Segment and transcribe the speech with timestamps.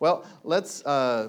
[0.00, 1.28] Well, let's uh,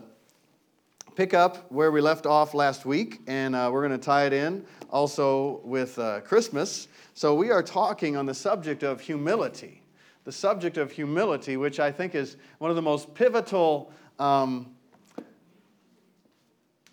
[1.15, 4.31] pick up where we left off last week, and uh, we're going to tie it
[4.31, 6.87] in also with uh, Christmas.
[7.13, 9.83] So, we are talking on the subject of humility.
[10.23, 14.73] The subject of humility, which I think is one of the most pivotal um,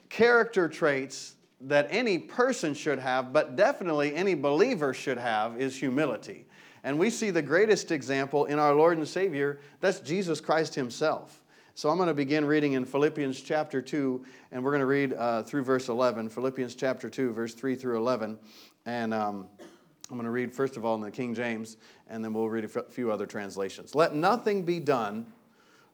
[0.09, 6.45] character traits that any person should have, but definitely any believer should have, is humility.
[6.83, 11.38] And we see the greatest example in our Lord and Savior, that's Jesus Christ Himself.
[11.79, 15.13] So I'm going to begin reading in Philippians chapter 2, and we're going to read
[15.13, 16.29] uh, through verse 11.
[16.29, 18.37] Philippians chapter 2, verse 3 through 11.
[18.85, 19.47] And um,
[20.11, 21.77] I'm going to read, first of all, in the King James,
[22.09, 23.95] and then we'll read a few other translations.
[23.95, 25.25] Let nothing be done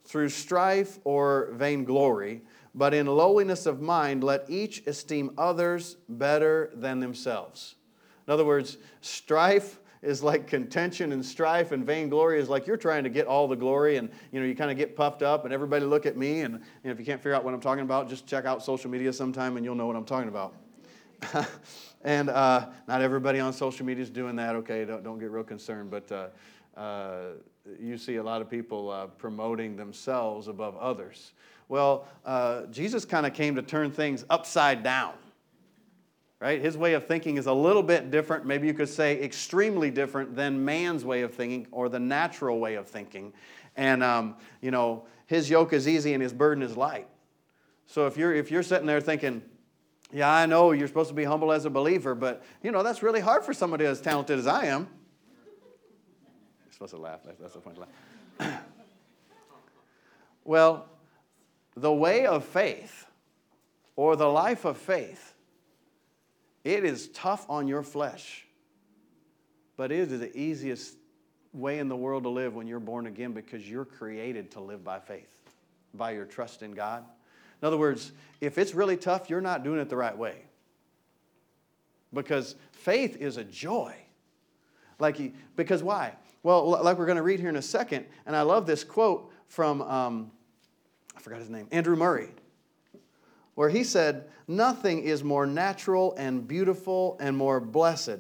[0.07, 2.41] through strife or vainglory,
[2.75, 7.75] but in lowliness of mind, let each esteem others better than themselves.
[8.27, 13.03] In other words, strife is like contention and strife and vainglory is like you're trying
[13.05, 15.53] to get all the glory and you know you kind of get puffed up and
[15.53, 17.83] everybody look at me and you know, if you can't figure out what i'm talking
[17.83, 20.55] about just check out social media sometime and you'll know what i'm talking about.
[22.07, 25.43] And uh, not everybody on social media is doing that okay don't, don't get real
[25.43, 27.29] concerned but uh, uh,
[27.81, 31.33] you see a lot of people uh, promoting themselves above others.
[31.69, 35.15] Well uh, jesus kind of came to turn things upside down
[36.45, 36.61] right?
[36.61, 40.37] His way of thinking is a little bit different, maybe you could say extremely different
[40.37, 43.33] than man's way of thinking or the natural way of thinking.
[43.79, 47.09] And, um, you know, his yoke is easy and his burden is light.
[47.87, 49.41] So if you're, if you're sitting there thinking,
[50.13, 53.03] yeah, I know you're supposed to be humble as a believer, but, you know, that's
[53.03, 54.87] really hard for somebody as talented as I am.
[56.67, 57.21] You're supposed to laugh.
[57.41, 57.87] That's the point to
[58.39, 58.63] laugh.
[60.45, 60.91] well,
[61.75, 63.07] the way of faith
[63.97, 65.34] or the life of faith
[66.65, 68.47] it is tough on your flesh,
[69.77, 70.97] but it is the easiest
[71.53, 74.83] way in the world to live when you're born again because you're created to live
[74.83, 75.41] by faith,
[75.93, 77.05] by your trust in God.
[77.61, 80.37] In other words, if it's really tough, you're not doing it the right way.
[82.13, 83.95] Because faith is a joy.
[84.99, 86.15] Like, he, because why?
[86.43, 89.31] Well, like we're going to read here in a second, and I love this quote
[89.49, 90.31] from, um,
[91.17, 92.31] I forgot his name, Andrew Murray
[93.55, 98.19] where he said, Nothing is more natural and beautiful and more blessed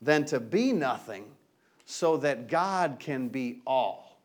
[0.00, 1.24] than to be nothing
[1.84, 4.18] so that God can be all.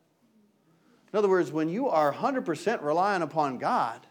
[1.13, 4.05] In other words, when you are 100% relying upon God,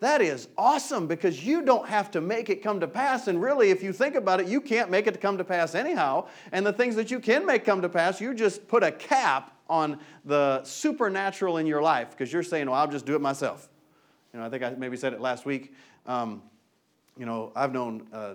[0.00, 3.28] that is awesome because you don't have to make it come to pass.
[3.28, 6.26] And really, if you think about it, you can't make it come to pass anyhow.
[6.52, 9.56] And the things that you can make come to pass, you just put a cap
[9.68, 13.68] on the supernatural in your life because you're saying, well, I'll just do it myself.
[14.34, 15.72] You know, I think I maybe said it last week.
[16.06, 16.42] Um,
[17.16, 18.34] you know, I've known, uh,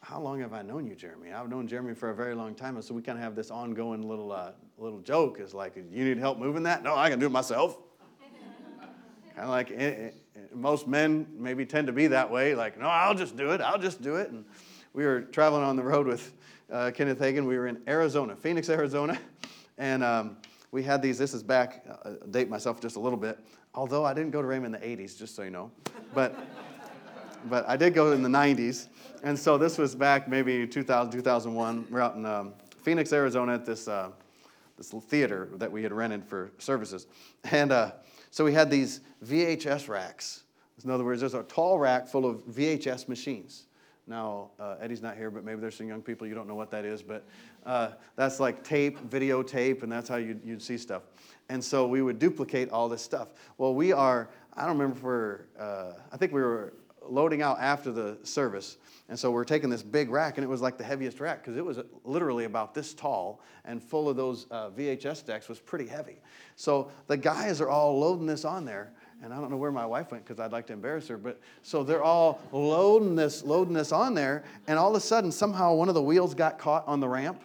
[0.00, 1.30] how long have I known you, Jeremy?
[1.30, 3.50] I've known Jeremy for a very long time, and so we kind of have this
[3.50, 6.82] ongoing little, uh, little joke is like, you need help moving that?
[6.82, 7.76] No, I can do it myself.
[9.36, 10.10] kind of like eh, eh,
[10.54, 13.78] most men maybe tend to be that way, like, no, I'll just do it, I'll
[13.78, 14.30] just do it.
[14.30, 14.46] And
[14.94, 16.32] we were traveling on the road with
[16.72, 17.44] uh, Kenneth Hagin.
[17.46, 19.18] We were in Arizona, Phoenix, Arizona,
[19.76, 20.38] and um,
[20.72, 23.38] we had these, this is back, uh, date myself just a little bit.
[23.74, 25.70] Although I didn't go to Rhema in the 80s, just so you know.
[26.14, 26.34] But,
[27.48, 28.88] but I did go in the 90s.
[29.22, 31.86] And so this was back maybe 2000, 2001.
[31.90, 34.10] We're out in um, Phoenix, Arizona at this, uh,
[34.76, 37.06] this theater that we had rented for services.
[37.44, 37.92] And uh,
[38.30, 40.42] so we had these VHS racks.
[40.84, 43.66] In other words, there's a tall rack full of VHS machines.
[44.10, 46.72] Now, uh, Eddie's not here, but maybe there's some young people you don't know what
[46.72, 47.24] that is, but
[47.64, 51.02] uh, that's like tape, videotape, and that's how you'd, you'd see stuff.
[51.48, 53.28] And so we would duplicate all this stuff.
[53.56, 56.74] Well, we are, I don't remember we're, uh, I think we were
[57.08, 58.78] loading out after the service.
[59.08, 61.56] And so we're taking this big rack, and it was like the heaviest rack because
[61.56, 65.86] it was literally about this tall and full of those uh, VHS decks was pretty
[65.86, 66.18] heavy.
[66.56, 68.92] So the guys are all loading this on there.
[69.22, 71.38] And I don't know where my wife went because I'd like to embarrass her, but
[71.62, 75.74] so they're all loading this, loading this on there, and all of a sudden, somehow
[75.74, 77.42] one of the wheels got caught on the ramp,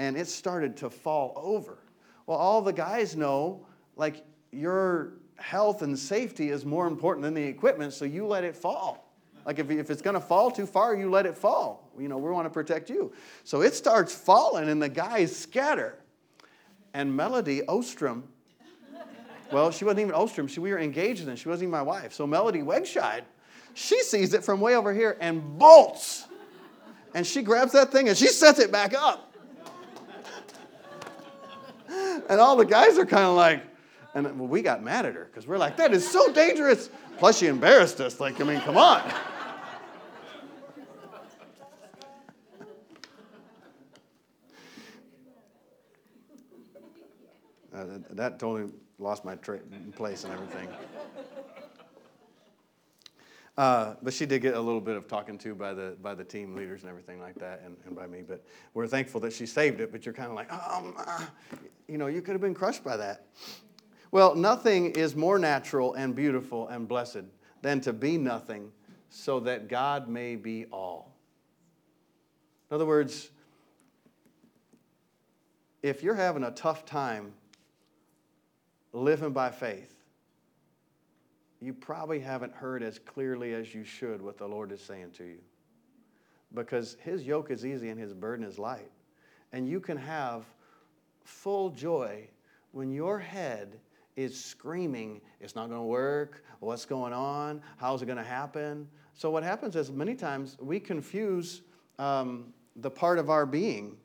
[0.00, 1.78] and it started to fall over.
[2.26, 3.64] Well, all the guys know,
[3.96, 8.56] like, your health and safety is more important than the equipment, so you let it
[8.56, 9.12] fall.
[9.46, 11.90] Like, if, if it's going to fall too far, you let it fall.
[11.96, 13.12] You know, we want to protect you.
[13.44, 15.96] So it starts falling, and the guys scatter.
[16.92, 18.24] And Melody Ostrom,
[19.50, 20.46] well, she wasn't even Ostrom.
[20.46, 21.36] She, we were engaged then.
[21.36, 22.12] She wasn't even my wife.
[22.12, 23.22] So Melody Wegscheid,
[23.74, 26.26] she sees it from way over here and bolts.
[27.14, 29.32] And she grabs that thing and she sets it back up.
[32.28, 33.62] And all the guys are kind of like,
[34.14, 36.90] and well, we got mad at her because we're like, that is so dangerous.
[37.18, 38.20] Plus, she embarrassed us.
[38.20, 39.00] Like, I mean, come on.
[47.74, 49.60] Uh, that totally lost my tra-
[49.96, 50.68] place and everything.
[53.56, 56.22] Uh, but she did get a little bit of talking to by the by the
[56.22, 58.22] team leaders and everything like that, and, and by me.
[58.22, 59.90] But we're thankful that she saved it.
[59.90, 61.24] But you're kind of like, um, uh,
[61.88, 63.26] you know, you could have been crushed by that.
[64.12, 67.24] Well, nothing is more natural and beautiful and blessed
[67.60, 68.70] than to be nothing,
[69.10, 71.16] so that God may be all.
[72.70, 73.30] In other words,
[75.82, 77.32] if you're having a tough time
[78.98, 79.94] living by faith,
[81.60, 85.24] you probably haven't heard as clearly as you should what the Lord is saying to
[85.24, 85.38] you.
[86.54, 88.90] Because His yoke is easy and His burden is light.
[89.52, 90.44] And you can have
[91.24, 92.28] full joy
[92.72, 93.80] when your head
[94.16, 98.88] is screaming, it's not going to work, what's going on, how's it going to happen.
[99.14, 101.62] So, what happens is many times we confuse
[101.98, 103.96] um, the part of our being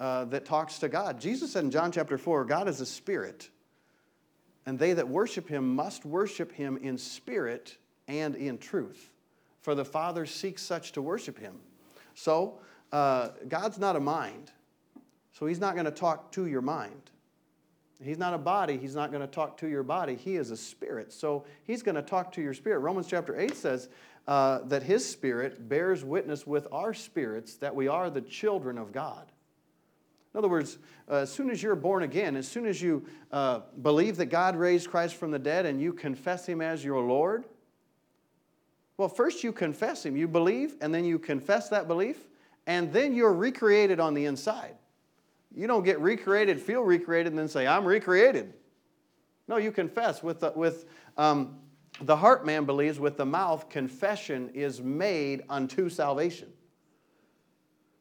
[0.00, 1.20] uh, that talks to God.
[1.20, 3.50] Jesus said in John chapter 4 God is a spirit
[4.66, 7.76] and they that worship him must worship him in spirit
[8.08, 9.10] and in truth.
[9.62, 11.54] For the Father seeks such to worship him.
[12.14, 12.58] So,
[12.92, 14.52] uh, God's not a mind.
[15.32, 17.10] So, he's not going to talk to your mind.
[18.02, 18.76] He's not a body.
[18.76, 20.16] He's not going to talk to your body.
[20.16, 21.12] He is a spirit.
[21.12, 22.80] So, he's going to talk to your spirit.
[22.80, 23.88] Romans chapter 8 says
[24.28, 28.92] uh, that his spirit bears witness with our spirits that we are the children of
[28.92, 29.30] God.
[30.34, 30.78] In other words,
[31.08, 34.56] uh, as soon as you're born again, as soon as you uh, believe that God
[34.56, 37.44] raised Christ from the dead and you confess Him as your Lord,
[38.96, 40.16] well, first you confess Him.
[40.16, 42.18] You believe, and then you confess that belief,
[42.66, 44.74] and then you're recreated on the inside.
[45.54, 48.54] You don't get recreated, feel recreated, and then say, I'm recreated.
[49.46, 50.20] No, you confess.
[50.20, 50.86] With the, with,
[51.16, 51.58] um,
[52.00, 56.48] the heart man believes, with the mouth, confession is made unto salvation.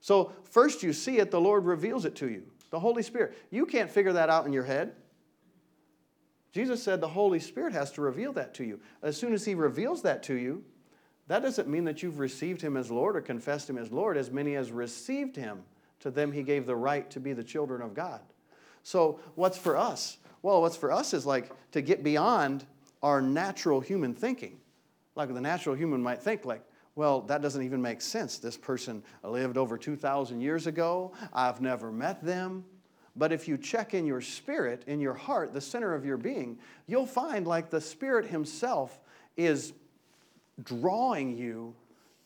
[0.03, 2.43] So, first you see it, the Lord reveals it to you.
[2.71, 3.37] The Holy Spirit.
[3.51, 4.97] You can't figure that out in your head.
[6.51, 8.81] Jesus said the Holy Spirit has to reveal that to you.
[9.01, 10.61] As soon as He reveals that to you,
[11.27, 14.17] that doesn't mean that you've received Him as Lord or confessed Him as Lord.
[14.17, 15.63] As many as received Him,
[16.01, 18.19] to them He gave the right to be the children of God.
[18.83, 20.17] So, what's for us?
[20.41, 22.65] Well, what's for us is like to get beyond
[23.01, 24.57] our natural human thinking.
[25.15, 26.65] Like the natural human might think, like,
[26.95, 28.37] well, that doesn't even make sense.
[28.37, 31.13] This person lived over 2,000 years ago.
[31.33, 32.65] I've never met them.
[33.15, 36.57] But if you check in your spirit, in your heart, the center of your being,
[36.87, 38.99] you'll find like the Spirit Himself
[39.37, 39.73] is
[40.63, 41.75] drawing you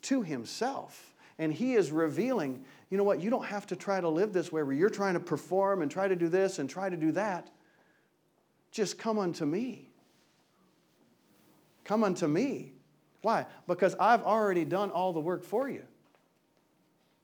[0.04, 1.14] to Himself.
[1.40, 4.52] And He is revealing, you know what, you don't have to try to live this
[4.52, 7.12] way where you're trying to perform and try to do this and try to do
[7.14, 7.50] that.
[8.72, 9.90] Just come unto me.
[11.84, 12.74] Come unto me.
[13.27, 13.45] Why?
[13.68, 15.83] Because I've already done all the work for you.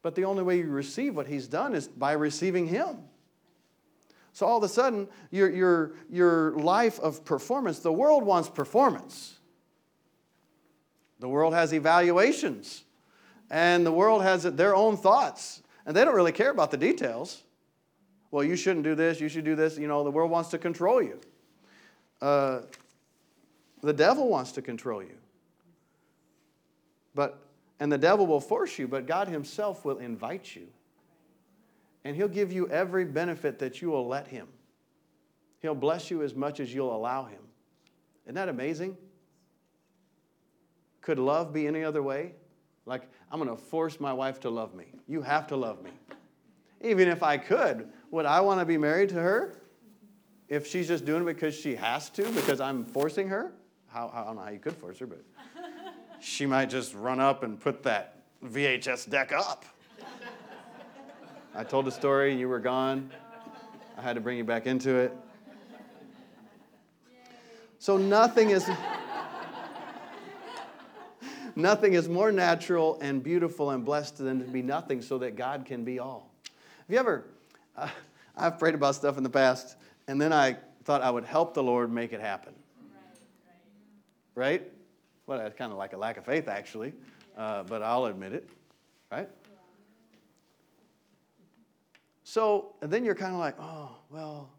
[0.02, 2.98] But the only way you receive what He's done is by receiving Him.
[4.34, 9.40] So all of a sudden, your, your, your life of performance, the world wants performance.
[11.22, 12.84] The world has evaluations,
[13.50, 17.44] and the world has their own thoughts, and they don't really care about the details.
[18.30, 19.78] Well, you shouldn't do this, you should do this.
[19.78, 21.22] You know, the world wants to control you.
[22.22, 22.64] Uh,
[23.82, 25.16] the devil wants to control you.
[27.16, 27.44] But
[27.80, 30.68] and the devil will force you, but God himself will invite you.
[32.06, 34.48] And he'll give you every benefit that you will let him.
[35.60, 37.40] He'll bless you as much as you'll allow him.
[38.26, 38.98] Isn't that amazing?
[41.02, 42.36] Could love be any other way?
[42.86, 44.86] Like, I'm going to force my wife to love me.
[45.08, 45.92] You have to love me.
[46.82, 49.62] Even if I could, would I want to be married to her?
[50.50, 53.54] If she's just doing it because she has to, because I'm forcing her?
[53.88, 55.24] How, I don't know how you could force her, but
[56.24, 58.16] she might just run up and put that
[58.46, 59.66] VHS deck up.
[61.54, 63.12] I told the story, you were gone.
[63.98, 65.16] I had to bring you back into it.
[67.78, 68.68] So nothing is
[71.56, 75.66] nothing is more natural and beautiful and blessed than to be nothing so that God
[75.66, 76.32] can be all.
[76.80, 77.26] Have you ever
[77.76, 77.90] uh,
[78.38, 79.76] I've prayed about stuff in the past
[80.08, 82.54] and then I thought I would help the Lord make it happen.
[84.36, 84.72] Right?
[85.26, 86.94] Well, that's kind of like a lack of faith, actually,
[87.38, 88.50] uh, but I'll admit it,
[89.12, 89.30] right?
[92.24, 94.50] So, and then you're kind of like, oh, well,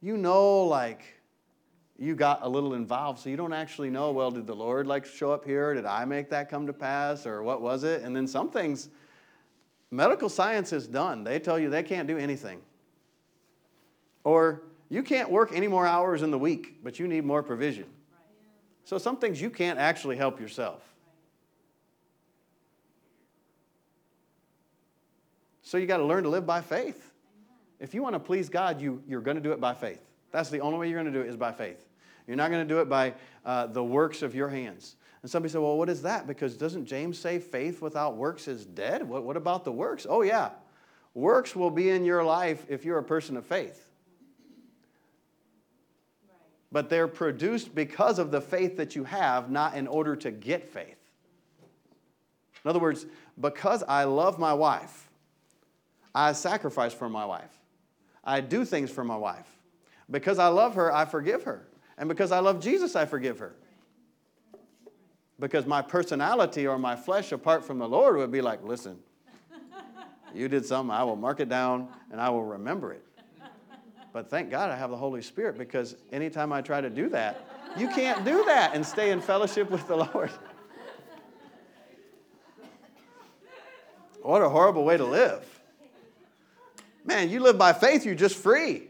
[0.00, 1.02] you know, like,
[1.98, 5.06] you got a little involved, so you don't actually know, well, did the Lord like
[5.06, 5.74] show up here?
[5.74, 7.26] Did I make that come to pass?
[7.26, 8.02] Or what was it?
[8.02, 8.88] And then some things,
[9.90, 11.22] medical science is done.
[11.22, 12.60] They tell you they can't do anything.
[14.24, 17.86] Or you can't work any more hours in the week, but you need more provision.
[18.84, 20.82] So some things you can't actually help yourself.
[25.62, 27.10] So you got to learn to live by faith.
[27.80, 30.00] If you want to please God, you, you're going to do it by faith.
[30.30, 31.88] That's the only way you're going to do it is by faith.
[32.26, 33.14] You're not going to do it by
[33.44, 34.96] uh, the works of your hands.
[35.22, 36.26] And somebody said, well, what is that?
[36.26, 39.02] Because doesn't James say faith without works is dead?
[39.02, 40.06] What, what about the works?
[40.08, 40.50] Oh, yeah.
[41.14, 43.88] Works will be in your life if you're a person of faith.
[46.74, 50.66] But they're produced because of the faith that you have, not in order to get
[50.66, 50.98] faith.
[52.64, 53.06] In other words,
[53.40, 55.08] because I love my wife,
[56.12, 57.60] I sacrifice for my wife.
[58.24, 59.46] I do things for my wife.
[60.10, 61.64] Because I love her, I forgive her.
[61.96, 63.54] And because I love Jesus, I forgive her.
[65.38, 68.98] Because my personality or my flesh apart from the Lord would be like, listen,
[70.34, 73.06] you did something, I will mark it down and I will remember it.
[74.14, 77.48] But thank God I have the Holy Spirit because anytime I try to do that,
[77.76, 80.30] you can't do that and stay in fellowship with the Lord.
[84.22, 85.44] What a horrible way to live.
[87.04, 88.84] Man, you live by faith, you're just free.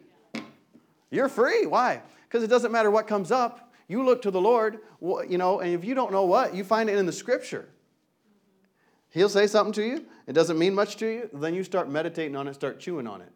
[1.11, 1.65] You're free.
[1.65, 2.03] Why?
[2.29, 3.73] Because it doesn't matter what comes up.
[3.89, 6.91] You look to the Lord, you know, and if you don't know what, you find
[6.91, 7.67] it in the scripture.
[9.09, 12.37] He'll say something to you, it doesn't mean much to you, then you start meditating
[12.37, 13.33] on it, start chewing on it.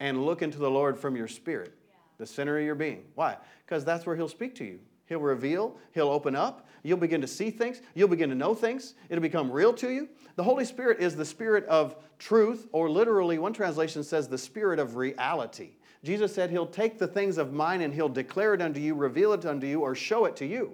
[0.00, 1.74] And look into the Lord from your spirit,
[2.18, 3.04] the center of your being.
[3.14, 3.36] Why?
[3.64, 4.80] Because that's where He'll speak to you.
[5.06, 8.94] He'll reveal, He'll open up, you'll begin to see things, you'll begin to know things,
[9.08, 10.08] it'll become real to you.
[10.36, 14.78] The Holy Spirit is the spirit of truth, or literally, one translation says the spirit
[14.78, 15.72] of reality.
[16.02, 19.32] Jesus said, He'll take the things of mine and He'll declare it unto you, reveal
[19.32, 20.72] it unto you, or show it to you.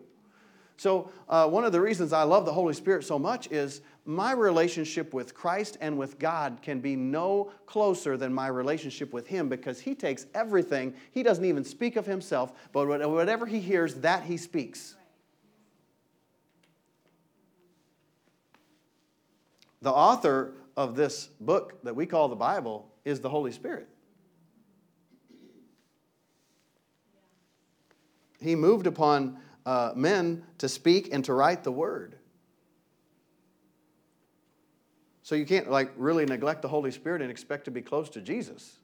[0.77, 4.33] So, uh, one of the reasons I love the Holy Spirit so much is my
[4.33, 9.49] relationship with Christ and with God can be no closer than my relationship with Him
[9.49, 10.95] because He takes everything.
[11.13, 14.95] He doesn't even speak of Himself, but whatever He hears, that He speaks.
[19.83, 23.89] The author of this book that we call the Bible is the Holy Spirit.
[28.41, 32.17] He moved upon uh, men to speak and to write the word.
[35.27, 38.21] So you can't like really neglect the Holy Spirit and expect to be close to
[38.21, 38.77] Jesus.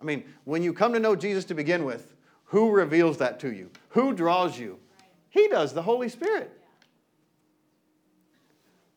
[0.00, 2.14] I mean, when you come to know Jesus to begin with,
[2.44, 3.72] who reveals that to you?
[3.88, 4.78] Who draws you?
[5.30, 6.52] He does, the Holy Spirit.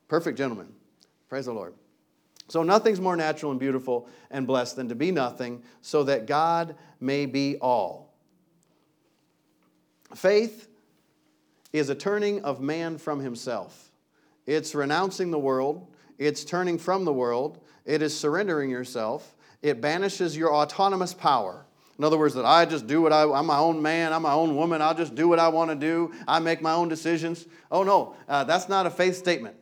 [0.08, 0.72] Perfect gentleman.
[1.30, 1.74] Praise the Lord.
[2.48, 6.76] So, nothing's more natural and beautiful and blessed than to be nothing, so that God
[7.00, 8.14] may be all.
[10.14, 10.68] Faith
[11.74, 13.90] is a turning of man from himself,
[14.46, 20.36] it's renouncing the world, it's turning from the world, it is surrendering yourself, it banishes
[20.36, 21.66] your autonomous power.
[21.98, 24.34] In other words, that I just do what I, I'm my own man, I'm my
[24.34, 27.46] own woman, I'll just do what I want to do, I make my own decisions.
[27.72, 29.56] Oh no, uh, that's not a faith statement.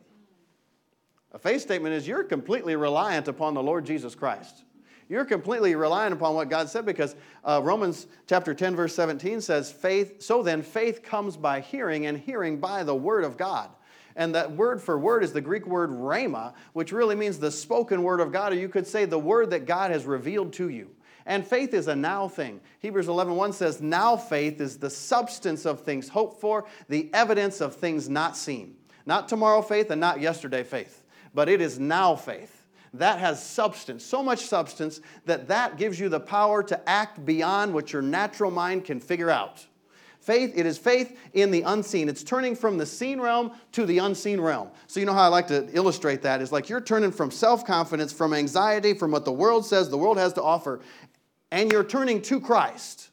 [1.32, 4.64] A faith statement is you're completely reliant upon the Lord Jesus Christ.
[5.08, 9.70] You're completely reliant upon what God said because uh, Romans chapter 10, verse 17 says,
[9.70, 13.70] faith, so then faith comes by hearing, and hearing by the word of God.
[14.16, 18.02] And that word for word is the Greek word rhema, which really means the spoken
[18.02, 20.90] word of God, or you could say the word that God has revealed to you.
[21.26, 22.60] And faith is a now thing.
[22.80, 27.74] Hebrews 11:1 says, "Now faith is the substance of things hoped for, the evidence of
[27.74, 31.02] things not seen." Not tomorrow faith and not yesterday faith,
[31.34, 36.08] but it is now faith that has substance, so much substance that that gives you
[36.08, 39.66] the power to act beyond what your natural mind can figure out.
[40.26, 42.08] Faith, it is faith in the unseen.
[42.08, 44.70] It's turning from the seen realm to the unseen realm.
[44.88, 47.64] So, you know how I like to illustrate that is like you're turning from self
[47.64, 50.80] confidence, from anxiety, from what the world says the world has to offer,
[51.52, 53.10] and you're turning to Christ.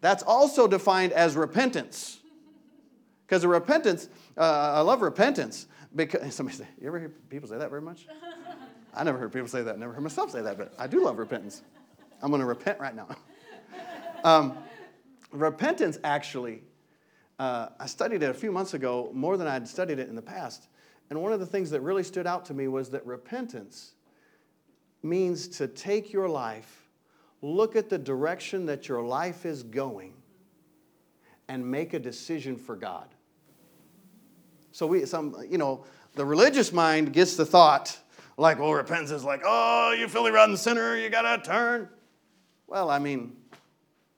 [0.00, 2.20] That's also defined as repentance.
[3.26, 5.66] Because a repentance, uh, I love repentance
[5.96, 8.06] because somebody say, you ever hear people say that very much?
[8.94, 9.76] I never heard people say that.
[9.76, 11.62] Never heard myself say that, but I do love repentance.
[12.22, 13.08] I'm going to repent right now.
[14.24, 14.56] um,
[15.32, 16.62] repentance, actually,
[17.38, 20.22] uh, I studied it a few months ago more than I'd studied it in the
[20.22, 20.68] past.
[21.08, 23.94] And one of the things that really stood out to me was that repentance
[25.02, 26.88] means to take your life,
[27.42, 30.12] look at the direction that your life is going,
[31.48, 33.08] and make a decision for God.
[34.72, 35.84] So we, some, you know,
[36.14, 37.98] the religious mind gets the thought,
[38.36, 41.88] like, well, repentance is like, oh, you filthy rotten sinner, you gotta turn.
[42.66, 43.36] Well, I mean,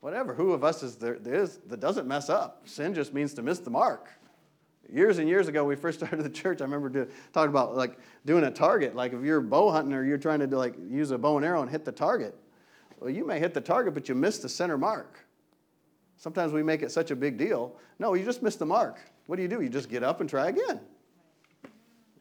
[0.02, 0.34] whatever.
[0.34, 2.68] Who of us is there, there is, that doesn't mess up?
[2.68, 4.10] Sin just means to miss the mark.
[4.92, 6.60] Years and years ago, we first started the church.
[6.60, 8.94] I remember do, talking about like doing a target.
[8.94, 11.62] Like if you're bow hunting or you're trying to like use a bow and arrow
[11.62, 12.36] and hit the target.
[13.00, 15.24] Well, you may hit the target, but you miss the center mark.
[16.16, 17.76] Sometimes we make it such a big deal.
[17.98, 19.00] No, you just miss the mark.
[19.26, 19.60] What do you do?
[19.60, 20.80] You just get up and try again.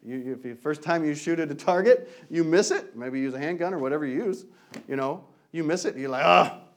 [0.04, 3.34] You, if the first time you shoot at a target, you miss it, maybe use
[3.34, 4.44] a handgun or whatever you use,
[4.88, 6.71] you know, you miss it, you're like, ah, oh,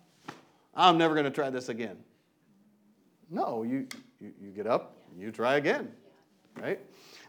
[0.76, 1.98] I'm never going to try this again.
[3.30, 3.88] No, you,
[4.20, 5.92] you, you get up, you try again,
[6.62, 6.80] right?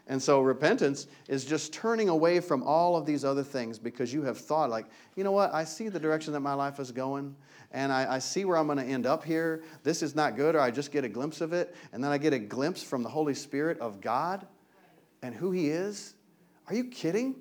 [0.07, 4.23] And so repentance is just turning away from all of these other things because you
[4.23, 4.85] have thought, like,
[5.15, 7.35] you know what, I see the direction that my life is going,
[7.71, 9.63] and I, I see where I'm going to end up here.
[9.83, 12.17] This is not good, or I just get a glimpse of it, and then I
[12.17, 14.47] get a glimpse from the Holy Spirit of God
[15.21, 16.13] and who He is.
[16.67, 17.35] Are you kidding?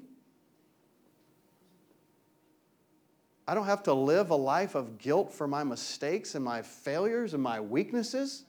[3.48, 7.34] I don't have to live a life of guilt for my mistakes and my failures
[7.34, 8.44] and my weaknesses.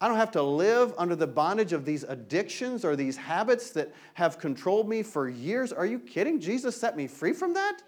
[0.00, 3.94] I don't have to live under the bondage of these addictions or these habits that
[4.14, 5.72] have controlled me for years.
[5.72, 6.40] Are you kidding?
[6.40, 7.78] Jesus set me free from that?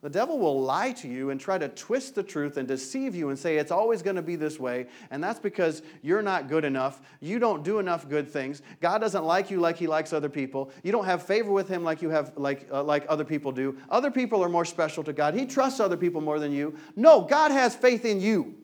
[0.00, 3.30] The devil will lie to you and try to twist the truth and deceive you
[3.30, 4.86] and say it's always going to be this way.
[5.10, 7.00] And that's because you're not good enough.
[7.20, 8.62] You don't do enough good things.
[8.80, 10.70] God doesn't like you like he likes other people.
[10.84, 13.76] You don't have favor with him like you have like, uh, like other people do.
[13.90, 15.34] Other people are more special to God.
[15.34, 16.76] He trusts other people more than you.
[16.94, 18.54] No, God has faith in you.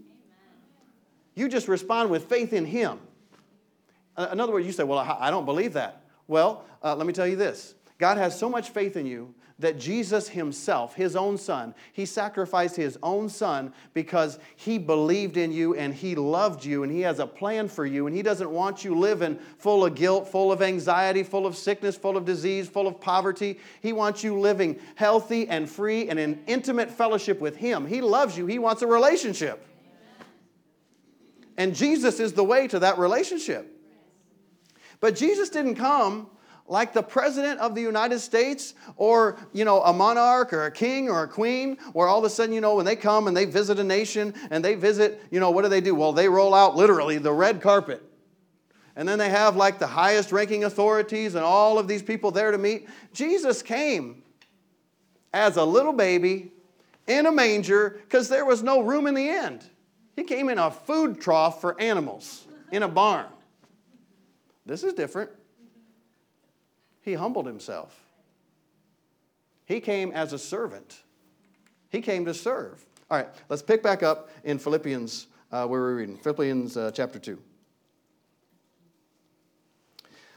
[1.35, 3.00] You just respond with faith in him.
[4.17, 6.05] Uh, in other words, you say, Well, I don't believe that.
[6.29, 9.79] Well, uh, let me tell you this God has so much faith in you that
[9.79, 15.77] Jesus himself, his own son, he sacrificed his own son because he believed in you
[15.77, 18.85] and he loved you and he has a plan for you and he doesn't want
[18.85, 22.89] you living full of guilt, full of anxiety, full of sickness, full of disease, full
[22.89, 23.61] of poverty.
[23.81, 27.87] He wants you living healthy and free and in intimate fellowship with him.
[27.87, 29.65] He loves you, he wants a relationship.
[31.57, 33.71] And Jesus is the way to that relationship.
[34.99, 36.29] But Jesus didn't come
[36.66, 41.11] like the president of the United States or, you know, a monarch or a king
[41.11, 43.44] or a queen, where all of a sudden, you know, when they come and they
[43.44, 45.94] visit a nation and they visit, you know, what do they do?
[45.94, 48.02] Well, they roll out literally the red carpet.
[48.97, 52.50] And then they have like the highest ranking authorities and all of these people there
[52.50, 52.88] to meet.
[53.12, 54.23] Jesus came
[55.33, 56.52] as a little baby
[57.06, 59.64] in a manger because there was no room in the end.
[60.16, 63.26] He came in a food trough for animals in a barn.
[64.64, 65.31] This is different.
[67.05, 68.01] He humbled himself.
[69.67, 71.03] He came as a servant.
[71.90, 72.85] He came to serve.
[73.11, 76.17] All right, let's pick back up in Philippians, uh, where we're reading.
[76.17, 77.38] Philippians uh, chapter 2.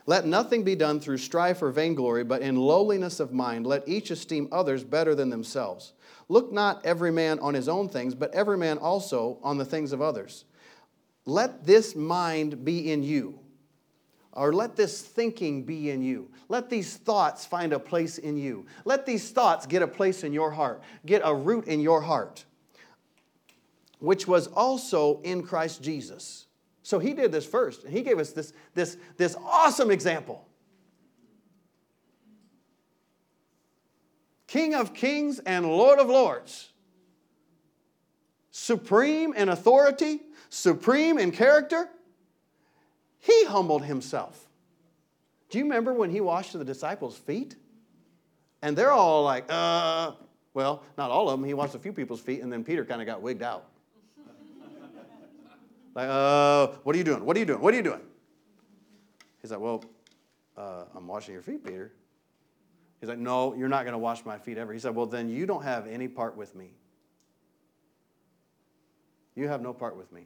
[0.06, 4.12] Let nothing be done through strife or vainglory, but in lowliness of mind, let each
[4.12, 5.94] esteem others better than themselves.
[6.28, 9.94] Look not every man on his own things, but every man also on the things
[9.94, 10.44] of others.
[11.26, 13.40] Let this mind be in you
[14.38, 16.30] or let this thinking be in you.
[16.48, 18.68] Let these thoughts find a place in you.
[18.86, 22.46] Let these thoughts get a place in your heart, get a root in your heart,
[24.00, 26.46] which was also in Christ Jesus.
[26.84, 30.48] So he did this first, and he gave us this, this, this awesome example.
[34.46, 36.70] King of kings and Lord of lords,
[38.52, 41.90] supreme in authority, supreme in character
[43.20, 44.48] he humbled himself.
[45.50, 47.56] Do you remember when he washed the disciples' feet?
[48.62, 50.12] And they're all like, uh,
[50.54, 51.48] well, not all of them.
[51.48, 53.66] He washed a few people's feet, and then Peter kind of got wigged out.
[55.96, 57.24] like, uh, what are you doing?
[57.24, 57.62] What are you doing?
[57.62, 58.02] What are you doing?
[59.42, 59.84] He's like, well,
[60.58, 61.94] uh, I'm washing your feet, Peter.
[63.00, 64.74] He's like, no, you're not going to wash my feet ever.
[64.74, 66.72] He said, well, then you don't have any part with me.
[69.36, 70.26] You have no part with me.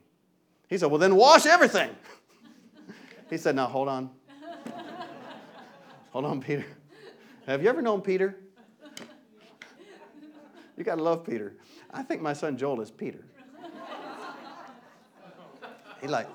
[0.69, 1.89] He said, well, then wash everything.
[3.31, 4.09] He said, Now hold on.
[6.11, 6.65] hold on, Peter.
[7.47, 8.35] Have you ever known Peter?
[10.77, 11.55] You got to love Peter.
[11.91, 13.23] I think my son Joel is Peter.
[16.01, 16.27] He like,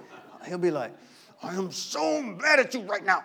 [0.47, 0.93] he'll be like,
[1.43, 3.25] I am so mad at you right now.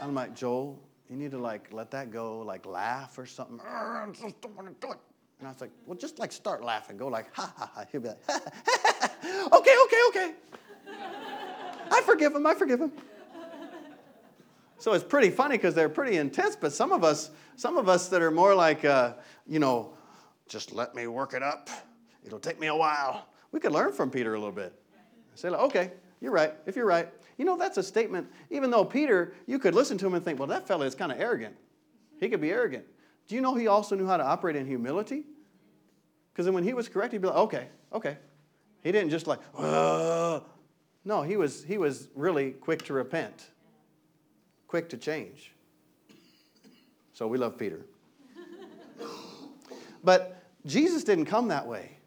[0.00, 0.78] I'm like, Joel,
[1.10, 3.58] you need to like let that go, like laugh or something.
[3.60, 4.98] I just don't want to do it.
[5.40, 6.96] And I was like, well, just like start laughing.
[6.96, 7.84] Go like, ha ha ha.
[7.90, 9.48] He'll be like, ha, ha, ha.
[9.58, 10.34] okay, okay, okay.
[11.92, 12.92] I forgive him, I forgive him.
[14.78, 18.08] So it's pretty funny because they're pretty intense, but some of us, some of us
[18.08, 19.12] that are more like, uh,
[19.46, 19.92] you know,
[20.48, 21.70] just let me work it up.
[22.24, 23.28] It'll take me a while.
[23.52, 24.72] We could learn from Peter a little bit.
[25.34, 26.52] Say, like, okay, you're right.
[26.66, 28.28] If you're right, you know that's a statement.
[28.50, 31.12] Even though Peter, you could listen to him and think, well, that fellow is kind
[31.12, 31.54] of arrogant.
[32.18, 32.84] He could be arrogant.
[33.28, 35.24] Do you know he also knew how to operate in humility?
[36.32, 38.18] Because then when he was correct, he'd be like, okay, okay.
[38.82, 39.38] He didn't just like,
[41.04, 43.48] no, he was, he was really quick to repent,
[44.68, 45.52] quick to change.
[47.12, 47.80] So we love Peter.
[50.04, 51.98] but Jesus didn't come that way.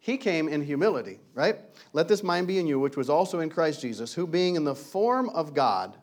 [0.00, 1.56] He came in humility, right?
[1.94, 4.64] Let this mind be in you, which was also in Christ Jesus, who being in
[4.64, 5.96] the form of God,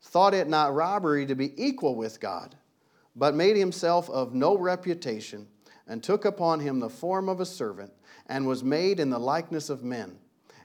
[0.00, 2.54] thought it not robbery to be equal with God,
[3.16, 5.48] but made himself of no reputation
[5.88, 7.92] and took upon him the form of a servant,
[8.28, 10.18] and was made in the likeness of men.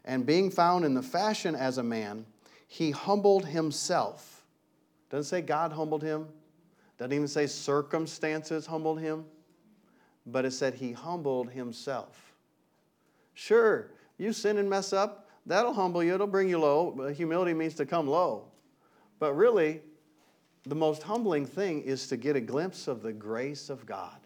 [0.06, 2.26] And being found in the fashion as a man,
[2.68, 4.46] he humbled himself.
[5.10, 6.28] Doesn't say God humbled him,
[6.98, 9.26] doesn't even say circumstances humbled him,
[10.26, 12.34] but it said he humbled himself.
[13.34, 17.10] Sure, you sin and mess up, that'll humble you, it'll bring you low.
[17.10, 18.46] Humility means to come low.
[19.20, 19.82] But really,
[20.66, 24.18] the most humbling thing is to get a glimpse of the grace of God.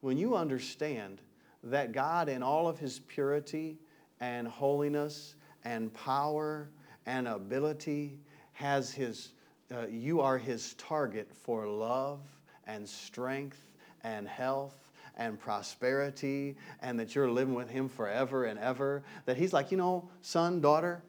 [0.00, 1.20] When you understand
[1.62, 3.78] that God, in all of his purity
[4.20, 6.68] and holiness and power
[7.06, 8.18] and ability,
[8.52, 9.32] has his,
[9.72, 12.20] uh, you are his target for love
[12.66, 19.02] and strength and health and prosperity, and that you're living with him forever and ever,
[19.24, 21.02] that he's like, you know, son, daughter,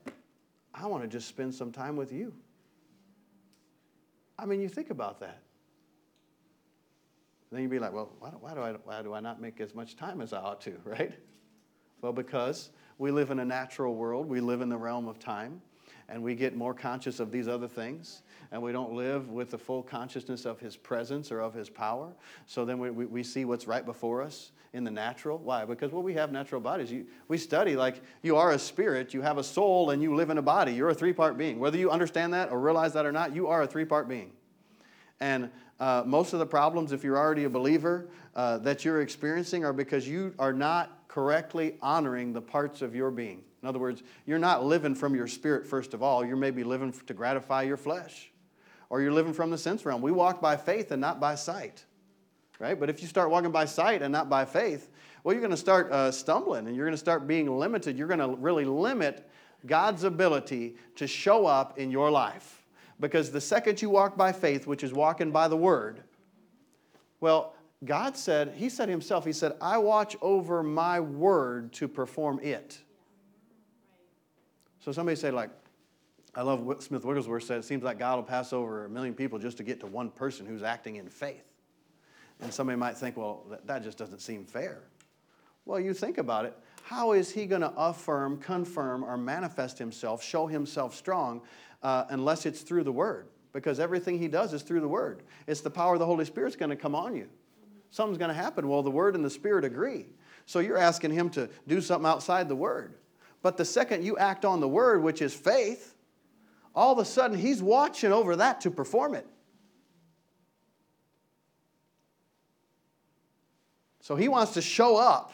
[0.73, 2.33] I want to just spend some time with you.
[4.39, 5.41] I mean, you think about that.
[7.51, 9.59] Then you'd be like, well, why do, why, do I, why do I not make
[9.59, 11.13] as much time as I ought to, right?
[12.01, 15.61] Well, because we live in a natural world, we live in the realm of time,
[16.09, 19.57] and we get more conscious of these other things, and we don't live with the
[19.57, 22.13] full consciousness of His presence or of His power.
[22.45, 25.37] So then we, we, we see what's right before us in the natural.
[25.37, 25.65] Why?
[25.65, 26.91] Because well, we have natural bodies.
[26.91, 30.29] You, we study like you are a spirit, you have a soul, and you live
[30.29, 30.73] in a body.
[30.73, 31.59] You're a three part being.
[31.59, 34.31] Whether you understand that or realize that or not, you are a three part being.
[35.19, 39.65] And uh, most of the problems, if you're already a believer, uh, that you're experiencing
[39.65, 43.43] are because you are not correctly honoring the parts of your being.
[43.61, 46.25] In other words, you're not living from your spirit, first of all.
[46.25, 48.31] You're maybe living to gratify your flesh,
[48.89, 50.01] or you're living from the sense realm.
[50.01, 51.83] We walk by faith and not by sight,
[52.59, 52.79] right?
[52.79, 54.89] But if you start walking by sight and not by faith,
[55.23, 57.97] well, you're going to start uh, stumbling and you're going to start being limited.
[57.97, 59.29] You're going to really limit
[59.65, 62.63] God's ability to show up in your life.
[62.99, 66.01] Because the second you walk by faith, which is walking by the word,
[67.19, 72.39] well, God said, He said Himself, He said, I watch over my word to perform
[72.41, 72.79] it.
[74.79, 75.49] So somebody say, like,
[76.33, 79.13] I love what Smith Wigglesworth said, it seems like God will pass over a million
[79.13, 81.43] people just to get to one person who's acting in faith.
[82.39, 84.83] And somebody might think, well, that just doesn't seem fair.
[85.65, 86.55] Well, you think about it.
[86.83, 91.41] How is he going to affirm, confirm, or manifest himself, show himself strong
[91.83, 95.23] uh, unless it's through the Word, because everything He does is through the Word.
[95.47, 97.27] It's the power of the Holy Spirit's going to come on you.
[97.97, 98.67] Something's going to happen.
[98.67, 100.05] Well, the Word and the Spirit agree.
[100.45, 102.93] So you're asking Him to do something outside the Word.
[103.41, 105.95] But the second you act on the Word, which is faith,
[106.75, 109.25] all of a sudden He's watching over that to perform it.
[114.01, 115.33] So He wants to show up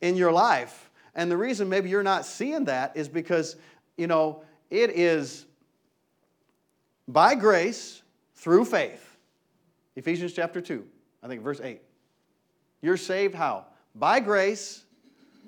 [0.00, 0.92] in your life.
[1.16, 3.56] And the reason maybe you're not seeing that is because,
[3.96, 5.44] you know, it is
[7.08, 8.00] by grace
[8.36, 9.16] through faith.
[9.96, 10.86] Ephesians chapter 2,
[11.20, 11.80] I think verse 8.
[12.82, 13.66] You're saved how?
[13.94, 14.84] By grace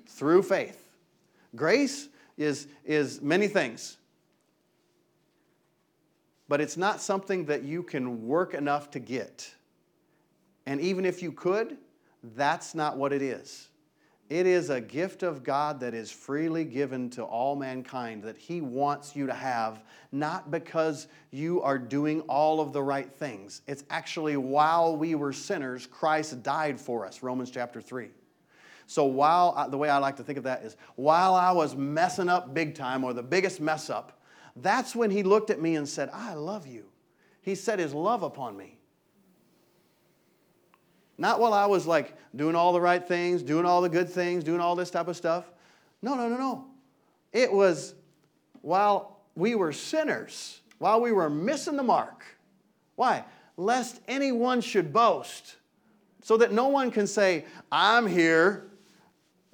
[0.07, 0.89] through faith.
[1.55, 3.97] Grace is, is many things,
[6.47, 9.53] but it's not something that you can work enough to get.
[10.65, 11.77] And even if you could,
[12.35, 13.69] that's not what it is.
[14.29, 18.61] It is a gift of God that is freely given to all mankind that He
[18.61, 23.63] wants you to have, not because you are doing all of the right things.
[23.65, 28.09] It's actually while we were sinners, Christ died for us, Romans chapter 3.
[28.85, 32.29] So, while the way I like to think of that is while I was messing
[32.29, 34.21] up big time or the biggest mess up,
[34.55, 36.85] that's when He looked at me and said, I love you.
[37.41, 38.78] He set His love upon me.
[41.19, 44.41] Not while I was like doing all the right things, doing all the good things,
[44.41, 45.51] doing all this type of stuff.
[46.01, 46.65] No, no, no, no.
[47.33, 47.93] It was
[48.61, 52.23] while we were sinners, while we were missing the mark.
[52.95, 53.25] Why?
[53.57, 55.57] Lest anyone should boast,
[56.21, 58.67] so that no one can say, I'm here.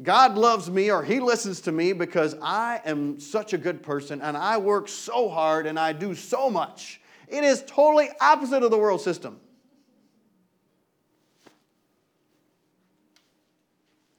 [0.04, 4.22] God loves me or He listens to me because I am such a good person
[4.22, 7.02] and I work so hard and I do so much.
[7.28, 9.40] It is totally opposite of the world system.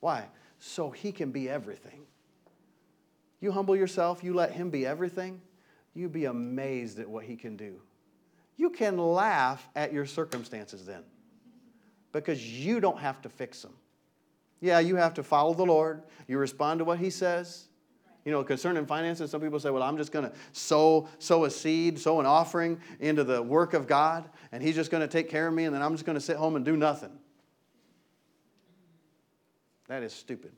[0.07, 0.29] Why?
[0.61, 2.03] So he can be everything.
[3.41, 5.41] You humble yourself, you let him be everything,
[5.95, 7.81] you'd be amazed at what he can do.
[8.57, 11.03] You can laugh at your circumstances then
[12.13, 13.75] because you don't have to fix them.
[14.61, 16.05] Yeah, you have to follow the Lord.
[16.29, 17.67] You respond to what he says.
[18.25, 21.51] You know, concerning finances, some people say, well, I'm just going to sow, sow a
[21.51, 25.29] seed, sow an offering into the work of God, and he's just going to take
[25.29, 27.19] care of me, and then I'm just going to sit home and do nothing.
[29.89, 30.53] That is stupid.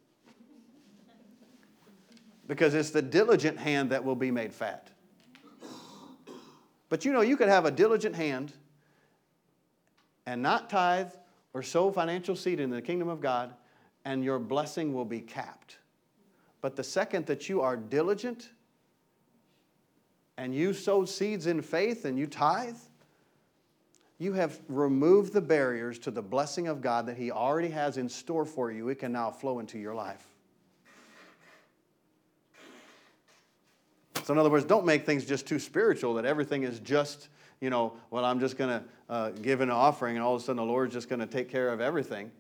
[2.47, 4.91] Because it's the diligent hand that will be made fat.
[6.89, 8.53] But you know, you could have a diligent hand
[10.27, 11.11] and not tithe
[11.53, 13.55] or sow financial seed in the kingdom of God,
[14.05, 15.77] and your blessing will be capped.
[16.61, 18.51] But the second that you are diligent
[20.37, 22.77] and you sow seeds in faith and you tithe,
[24.19, 28.09] you have removed the barriers to the blessing of God that He already has in
[28.09, 28.89] store for you.
[28.89, 30.27] It can now flow into your life.
[34.25, 37.29] So, in other words, don't make things just too spiritual that everything is just,
[37.61, 40.45] you know, well, I'm just going to uh, give an offering and all of a
[40.45, 42.31] sudden the Lord's just going to take care of everything.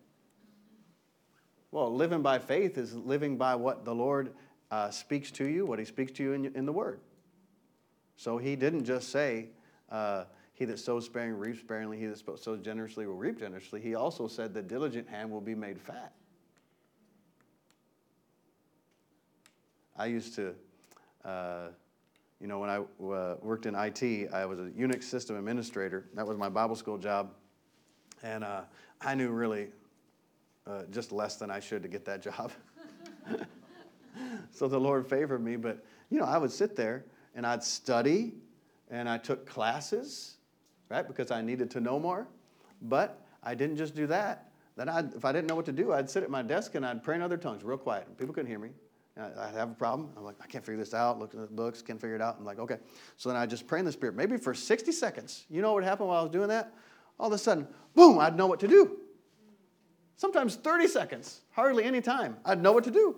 [1.70, 4.34] Well, living by faith is living by what the Lord
[4.70, 7.00] uh, speaks to you, what He speaks to you in, in the Word.
[8.16, 9.46] So He didn't just say,
[9.90, 10.24] uh,
[10.58, 12.00] he that sows sparingly reaps sparingly.
[12.00, 13.80] He that sows generously will reap generously.
[13.80, 16.12] He also said the diligent hand will be made fat.
[19.96, 20.56] I used to,
[21.24, 21.68] uh,
[22.40, 26.06] you know, when I uh, worked in IT, I was a Unix system administrator.
[26.14, 27.30] That was my Bible school job.
[28.24, 28.62] And uh,
[29.00, 29.68] I knew really
[30.66, 32.50] uh, just less than I should to get that job.
[34.50, 35.54] so the Lord favored me.
[35.54, 37.04] But, you know, I would sit there
[37.36, 38.32] and I'd study
[38.90, 40.37] and I took classes
[40.88, 41.06] right?
[41.06, 42.28] Because I needed to know more.
[42.82, 44.50] But I didn't just do that.
[44.76, 46.86] Then I'd, if I didn't know what to do, I'd sit at my desk and
[46.86, 48.16] I'd pray in other tongues, real quiet.
[48.16, 48.70] People couldn't hear me.
[49.16, 50.10] I'd have a problem.
[50.16, 51.18] I'm like, I can't figure this out.
[51.18, 52.36] Looking at the books, can't figure it out.
[52.38, 52.76] I'm like, okay.
[53.16, 55.44] So then I just pray in the Spirit, maybe for 60 seconds.
[55.50, 56.72] You know what happened while I was doing that?
[57.18, 58.98] All of a sudden, boom, I'd know what to do.
[60.16, 62.36] Sometimes 30 seconds, hardly any time.
[62.44, 63.16] I'd know what to do.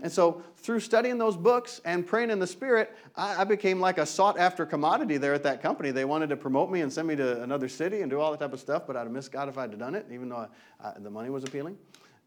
[0.00, 3.98] And so, through studying those books and praying in the Spirit, I, I, became like
[3.98, 5.90] a sought after commodity there at that company.
[5.90, 8.38] They wanted to promote me and send me to another city and do all that
[8.38, 10.48] type of stuff, but I'd have missed God if I'd have done it, even though
[10.80, 11.76] I, I, the money was appealing.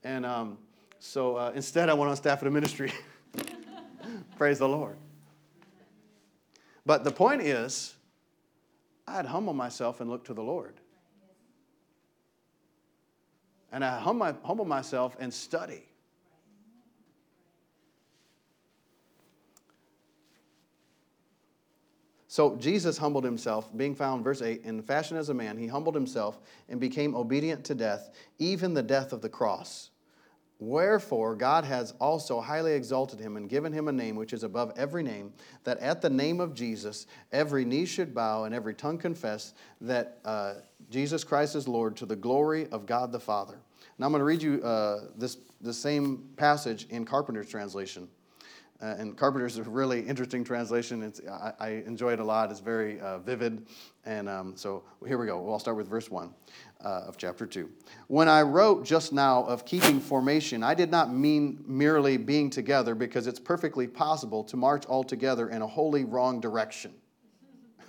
[0.03, 0.57] And um,
[0.99, 2.91] so, uh, instead, I went on staff at a ministry.
[4.37, 4.97] Praise the Lord.
[6.85, 7.95] But the point is,
[9.07, 10.75] I'd humble myself and look to the Lord.
[13.71, 15.83] And I humble, humble myself and study.
[22.31, 25.95] So Jesus humbled himself, being found, verse 8, in fashion as a man, he humbled
[25.95, 26.39] himself
[26.69, 29.89] and became obedient to death, even the death of the cross.
[30.57, 34.71] Wherefore, God has also highly exalted him and given him a name which is above
[34.77, 35.33] every name,
[35.65, 40.19] that at the name of Jesus every knee should bow and every tongue confess that
[40.23, 40.53] uh,
[40.89, 43.59] Jesus Christ is Lord to the glory of God the Father.
[43.97, 48.07] Now I'm going to read you uh, this the same passage in Carpenter's translation.
[48.81, 51.03] Uh, and Carpenter's a really interesting translation.
[51.03, 52.49] It's, I, I enjoy it a lot.
[52.49, 53.67] It's very uh, vivid.
[54.05, 55.39] And um, so here we go.
[55.39, 56.33] Well, I'll start with verse 1
[56.83, 57.69] uh, of chapter 2.
[58.07, 62.95] When I wrote just now of keeping formation, I did not mean merely being together
[62.95, 66.91] because it's perfectly possible to march all together in a wholly wrong direction.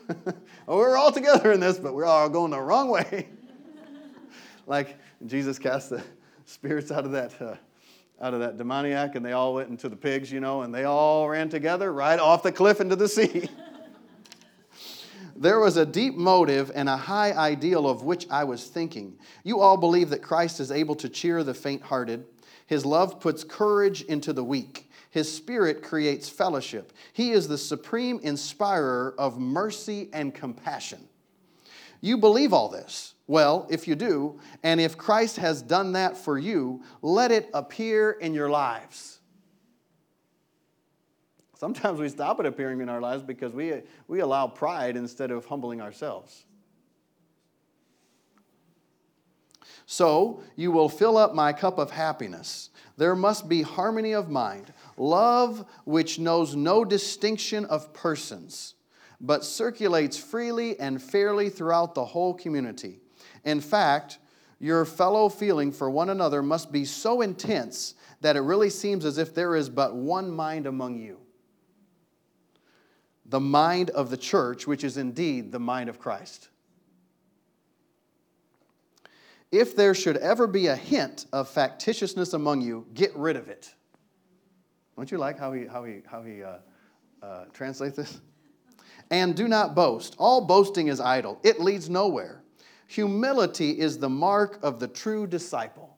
[0.09, 3.31] well, we're all together in this, but we're all going the wrong way.
[4.67, 6.03] like Jesus cast the
[6.45, 7.55] spirits out of that uh,
[8.23, 10.85] out of that demoniac, and they all went into the pigs, you know, and they
[10.85, 13.51] all ran together right off the cliff into the sea.
[15.37, 19.19] there was a deep motive and a high ideal of which I was thinking.
[19.43, 22.25] You all believe that Christ is able to cheer the faint hearted.
[22.67, 24.89] His love puts courage into the weak.
[25.11, 26.93] His spirit creates fellowship.
[27.13, 31.09] He is the supreme inspirer of mercy and compassion.
[32.01, 33.12] You believe all this.
[33.27, 38.11] Well, if you do, and if Christ has done that for you, let it appear
[38.11, 39.21] in your lives.
[41.57, 45.47] Sometimes we stop it appearing in our lives because we, we allow pride instead of
[45.47, 46.45] humbling ourselves.
[49.87, 52.71] So you will fill up my cup of happiness.
[52.97, 58.75] There must be harmony of mind, love which knows no distinction of persons
[59.23, 63.01] but circulates freely and fairly throughout the whole community.
[63.45, 64.19] In fact,
[64.59, 69.19] your fellow feeling for one another must be so intense that it really seems as
[69.19, 71.19] if there is but one mind among you
[73.33, 76.51] the mind of the church, which is indeed the mind of Christ.
[79.51, 83.75] If there should ever be a hint of factitiousness among you, get rid of it.
[84.97, 86.57] Don't you like how he, how he, how he uh,
[87.23, 88.21] uh, translates this?
[89.11, 90.15] And do not boast.
[90.19, 92.42] All boasting is idle, it leads nowhere.
[92.93, 95.97] Humility is the mark of the true disciple.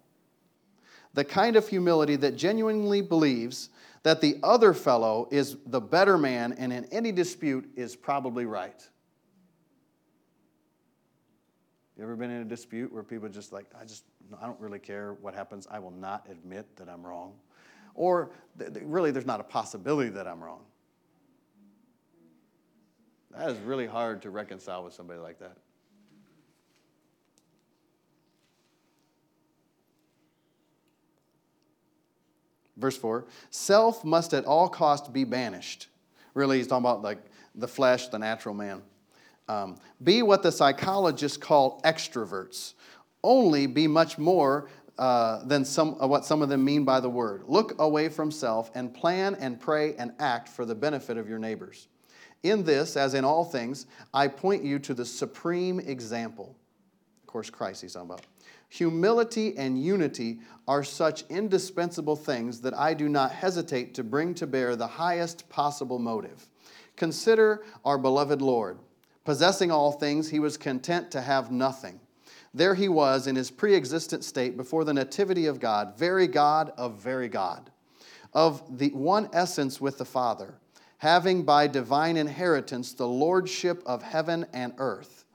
[1.14, 3.70] The kind of humility that genuinely believes
[4.04, 8.88] that the other fellow is the better man and in any dispute is probably right.
[11.96, 14.04] You ever been in a dispute where people just like, I just,
[14.40, 15.66] I don't really care what happens.
[15.68, 17.33] I will not admit that I'm wrong.
[17.96, 18.30] Or
[18.83, 20.62] really, there's not a possibility that I'm wrong.
[23.37, 25.57] That is really hard to reconcile with somebody like that.
[32.76, 35.88] Verse 4 Self must at all cost be banished.
[36.34, 37.18] Really, he's talking about like
[37.54, 38.82] the flesh, the natural man.
[39.48, 42.74] Um, be what the psychologists call extroverts.
[43.22, 47.10] Only be much more uh, than some, uh, what some of them mean by the
[47.10, 47.44] word.
[47.46, 51.38] Look away from self and plan and pray and act for the benefit of your
[51.38, 51.88] neighbors.
[52.42, 56.56] In this, as in all things, I point you to the supreme example.
[57.22, 58.22] Of course, Christ he's talking about.
[58.74, 64.48] Humility and unity are such indispensable things that I do not hesitate to bring to
[64.48, 66.48] bear the highest possible motive.
[66.96, 68.80] Consider our beloved Lord.
[69.24, 72.00] Possessing all things, he was content to have nothing.
[72.52, 76.72] There he was in his pre existent state before the nativity of God, very God
[76.76, 77.70] of very God,
[78.32, 80.52] of the one essence with the Father,
[80.98, 85.26] having by divine inheritance the lordship of heaven and earth.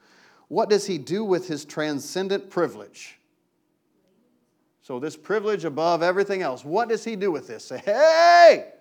[0.50, 3.16] What does he do with his transcendent privilege?
[4.90, 7.64] So, this privilege above everything else, what does he do with this?
[7.64, 8.72] Say, hey,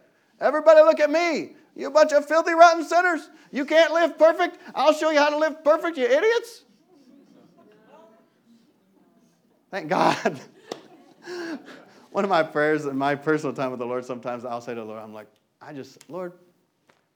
[0.40, 1.51] everybody look at me.
[1.77, 3.29] You bunch of filthy, rotten sinners.
[3.53, 4.57] You can't live perfect.
[4.75, 6.64] I'll show you how to live perfect, you idiots.
[9.71, 10.40] Thank God.
[12.11, 14.81] One of my prayers in my personal time with the Lord, sometimes I'll say to
[14.81, 15.29] the Lord, I'm like,
[15.61, 16.33] I just, Lord,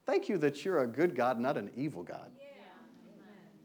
[0.04, 2.30] thank you that you're a good God, not an evil God.
[2.38, 2.48] Yeah.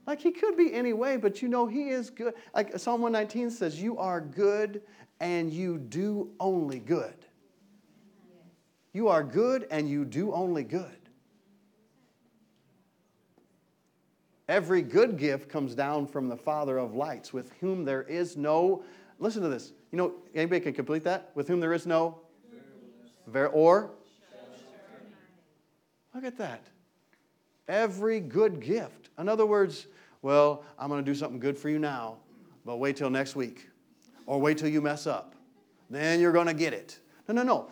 [0.06, 2.34] Like he could be any way, but you know he is good.
[2.56, 4.84] Like Psalm 119 says, You are good
[5.20, 7.14] and you do only good.
[8.94, 10.98] You are good and you do only good.
[14.50, 18.84] Every good gift comes down from the Father of lights, with whom there is no,
[19.20, 19.74] listen to this.
[19.92, 21.32] You know, anybody can complete that?
[21.36, 22.22] With whom there is no,
[23.28, 23.92] ver, or?
[26.16, 26.64] Look at that.
[27.68, 29.10] Every good gift.
[29.20, 29.88] In other words,
[30.22, 32.18] well, I'm going to do something good for you now,
[32.66, 33.68] but wait till next week.
[34.28, 35.34] Or wait till you mess up.
[35.90, 37.00] Then you're going to get it.
[37.28, 37.70] No, no, no.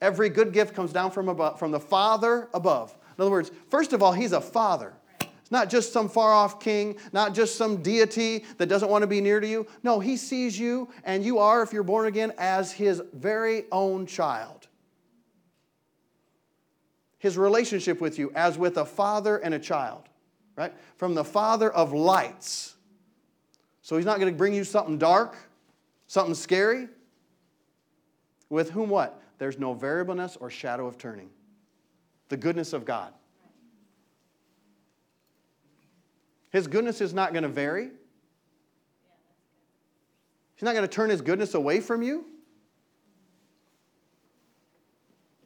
[0.00, 2.96] Every good gift comes down from, above, from the Father above.
[3.18, 4.94] In other words, first of all, He's a Father.
[5.20, 9.06] It's not just some far off king, not just some deity that doesn't want to
[9.06, 9.66] be near to you.
[9.82, 14.06] No, He sees you, and you are, if you're born again, as His very own
[14.06, 14.66] child.
[17.18, 20.02] His relationship with you as with a father and a child,
[20.56, 20.72] right?
[20.96, 22.74] From the Father of lights.
[23.82, 25.36] So He's not going to bring you something dark,
[26.06, 26.88] something scary.
[28.48, 29.22] With whom what?
[29.38, 31.30] there's no variableness or shadow of turning.
[32.28, 33.12] The goodness of God.
[36.50, 37.90] His goodness is not going to vary.
[40.54, 42.24] He's not going to turn his goodness away from you.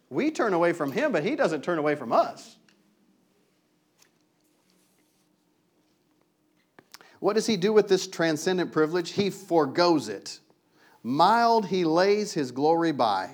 [0.08, 2.56] We turn away from him, but he doesn't turn away from us.
[7.18, 9.10] What does he do with this transcendent privilege?
[9.10, 10.40] He foregoes it.
[11.02, 13.30] Mild, he lays his glory by.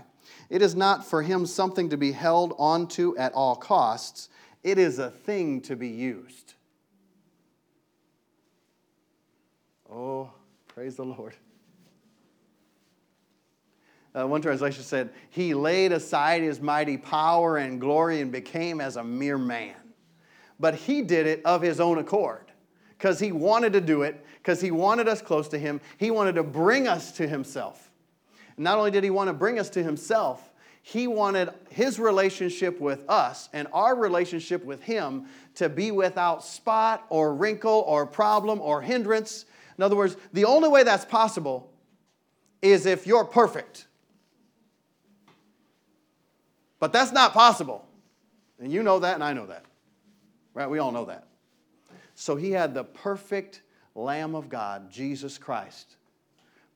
[0.49, 4.29] It is not for him something to be held onto at all costs,
[4.63, 6.55] it is a thing to be used.
[9.91, 10.31] Oh,
[10.67, 11.35] praise the Lord.
[14.15, 18.97] Uh, one translation said, He laid aside his mighty power and glory and became as
[18.97, 19.75] a mere man.
[20.59, 22.46] But he did it of his own accord
[22.97, 25.81] because he wanted to do it, because he wanted us close to him.
[25.99, 27.91] He wanted to bring us to himself.
[28.57, 30.51] Not only did he want to bring us to himself,
[30.83, 37.05] he wanted his relationship with us and our relationship with him to be without spot
[37.11, 39.47] or wrinkle or problem or hindrance.
[39.77, 41.71] In other words, the only way that's possible
[42.63, 43.87] is if you're perfect.
[46.79, 47.85] But that's not possible.
[48.59, 49.65] And you know that, and I know that.
[50.55, 50.71] Right?
[50.71, 51.27] We all know that.
[52.17, 53.63] So he had the perfect
[53.95, 55.97] Lamb of God, Jesus Christ,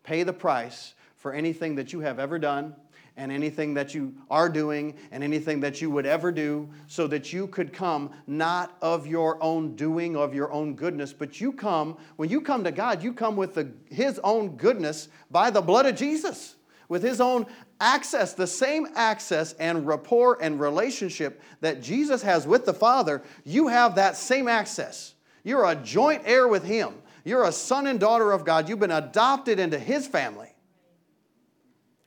[0.05, 2.77] pay the price for anything that you have ever done
[3.17, 7.33] and anything that you are doing and anything that you would ever do so that
[7.33, 11.97] you could come not of your own doing of your own goodness but you come
[12.17, 15.85] when you come to god you come with the, his own goodness by the blood
[15.85, 16.55] of jesus
[16.89, 17.45] with his own
[17.81, 23.23] access the same access and rapport and relationship that jesus has with the father.
[23.45, 25.15] You have that same access
[25.45, 28.91] you're a joint heir with him you're a son and daughter of god you've been
[28.91, 30.55] adopted into his family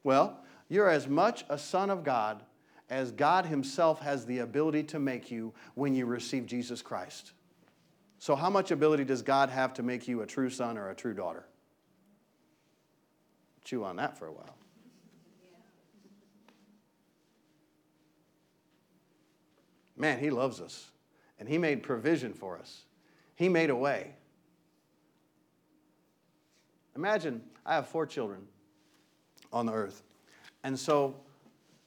[0.03, 2.43] well, you're as much a son of God
[2.89, 7.31] as God Himself has the ability to make you when you receive Jesus Christ.
[8.19, 10.95] So, how much ability does God have to make you a true son or a
[10.95, 11.45] true daughter?
[13.63, 14.57] Chew on that for a while.
[19.95, 20.89] Man, He loves us,
[21.39, 22.83] and He made provision for us,
[23.35, 24.15] He made a way.
[26.95, 28.47] Imagine I have four children
[29.51, 30.03] on the earth.
[30.63, 31.15] And so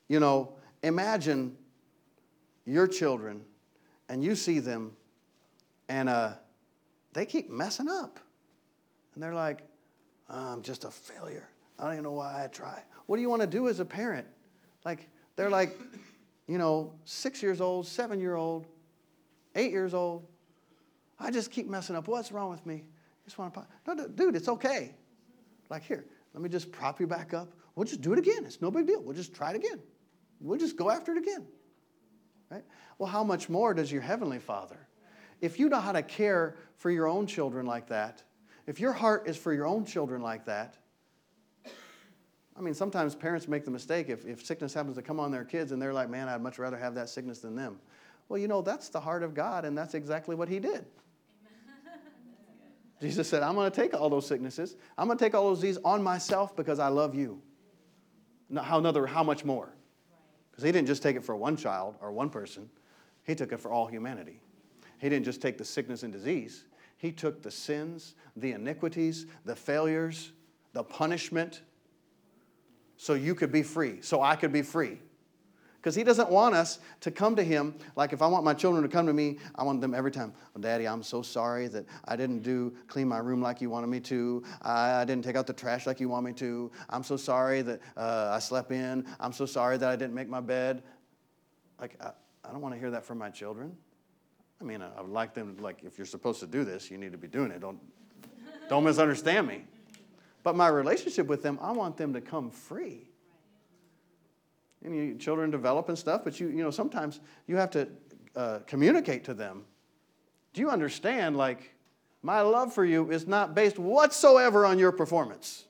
[0.08, 1.56] You know, imagine
[2.64, 3.42] your children
[4.08, 4.96] and you see them
[5.88, 6.32] and uh,
[7.12, 8.20] they keep messing up.
[9.14, 9.62] And they're like,
[10.28, 11.48] I'm just a failure.
[11.78, 12.82] I don't even know why I try.
[13.06, 14.26] What do you want to do as a parent?
[14.84, 15.76] Like, they're like,
[16.46, 18.66] you know, six years old, seven year old,
[19.54, 20.24] eight years old.
[21.18, 22.08] I just keep messing up.
[22.08, 22.84] What's wrong with me?
[23.26, 23.96] just want to, pop.
[23.98, 24.94] no, dude, it's okay.
[25.68, 27.52] Like, here, let me just prop you back up.
[27.74, 28.44] We'll just do it again.
[28.44, 29.02] It's no big deal.
[29.02, 29.80] We'll just try it again.
[30.40, 31.44] We'll just go after it again.
[32.50, 32.64] Right?
[32.98, 34.78] Well, how much more does your Heavenly Father?
[35.40, 38.22] If you know how to care for your own children like that,
[38.66, 40.76] if your heart is for your own children like that,
[42.58, 45.44] I mean, sometimes parents make the mistake if, if sickness happens to come on their
[45.44, 47.78] kids and they're like, man, I'd much rather have that sickness than them.
[48.28, 50.86] Well, you know, that's the heart of God, and that's exactly what He did.
[53.00, 54.76] Jesus said, I'm going to take all those sicknesses.
[54.96, 57.42] I'm going to take all those diseases on myself because I love you.
[58.54, 59.74] how, another, how much more?
[60.50, 62.70] Because He didn't just take it for one child or one person,
[63.24, 64.40] He took it for all humanity.
[64.98, 66.64] He didn't just take the sickness and disease,
[66.96, 70.32] He took the sins, the iniquities, the failures,
[70.72, 71.62] the punishment
[72.96, 74.98] so you could be free, so I could be free.
[75.86, 78.82] Because he doesn't want us to come to him like if I want my children
[78.82, 80.34] to come to me, I want them every time.
[80.52, 83.86] Well, Daddy, I'm so sorry that I didn't do clean my room like you wanted
[83.86, 84.42] me to.
[84.62, 86.72] I, I didn't take out the trash like you want me to.
[86.90, 89.06] I'm so sorry that uh, I slept in.
[89.20, 90.82] I'm so sorry that I didn't make my bed.
[91.80, 92.10] Like I,
[92.44, 93.76] I don't want to hear that from my children.
[94.60, 96.98] I mean, I, I would like them like if you're supposed to do this, you
[96.98, 97.60] need to be doing it.
[97.60, 97.78] Don't
[98.68, 99.62] don't misunderstand me.
[100.42, 103.05] But my relationship with them, I want them to come free.
[104.84, 107.88] And you, children develop and stuff, but you, you know, sometimes you have to
[108.36, 109.64] uh, communicate to them.
[110.52, 111.36] Do you understand?
[111.36, 111.74] Like,
[112.22, 115.64] my love for you is not based whatsoever on your performance.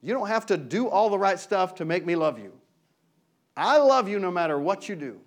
[0.00, 2.52] You don't have to do all the right stuff to make me love you.
[3.56, 5.20] I love you no matter what you do.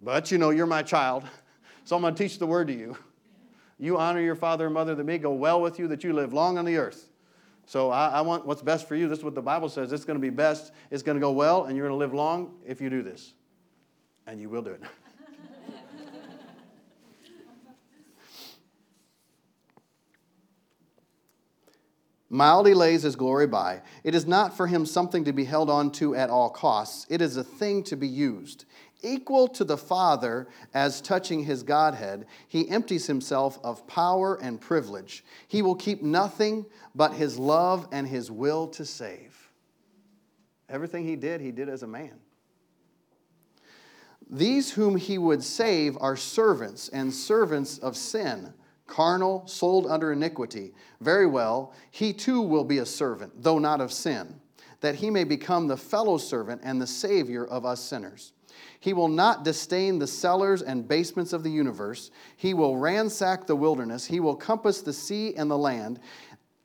[0.00, 1.24] But you know, you're my child,
[1.84, 2.96] so I'm going to teach the word to you.
[3.78, 6.32] You honor your father and mother that may go well with you, that you live
[6.32, 7.09] long on the earth.
[7.70, 9.06] So I, I want what's best for you.
[9.06, 9.92] This is what the Bible says.
[9.92, 10.72] It's going to be best.
[10.90, 13.32] It's going to go well, and you're going to live long if you do this.
[14.26, 14.82] And you will do it.
[22.28, 23.82] Mild he lays his glory by.
[24.02, 27.06] It is not for him something to be held on to at all costs.
[27.08, 28.64] It is a thing to be used
[29.02, 35.24] equal to the Father as touching his Godhead, he empties himself of power and privilege.
[35.48, 39.50] He will keep nothing but his love and his will to save.
[40.68, 42.14] Everything he did, he did as a man.
[44.30, 48.54] These whom he would save are servants and servants of sin,
[48.86, 50.72] carnal, sold under iniquity.
[51.00, 54.40] Very well, he too will be a servant, though not of sin,
[54.80, 58.32] that he may become the fellow servant and the Savior of us sinners.
[58.78, 62.10] He will not disdain the cellars and basements of the universe.
[62.36, 64.06] He will ransack the wilderness.
[64.06, 66.00] He will compass the sea and the land,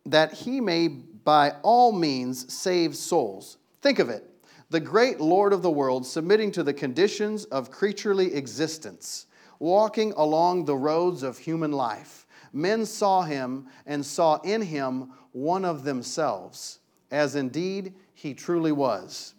[0.05, 3.57] that he may by all means save souls.
[3.81, 4.29] Think of it
[4.69, 9.27] the great Lord of the world submitting to the conditions of creaturely existence,
[9.59, 12.25] walking along the roads of human life.
[12.51, 16.79] Men saw him and saw in him one of themselves,
[17.11, 19.34] as indeed he truly was.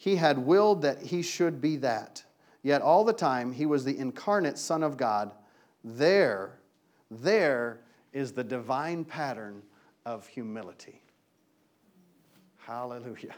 [0.00, 2.24] He had willed that he should be that.
[2.62, 5.30] Yet all the time he was the incarnate Son of God.
[5.84, 6.58] There,
[7.10, 7.82] there
[8.14, 9.62] is the divine pattern
[10.06, 11.02] of humility.
[12.56, 13.34] Hallelujah.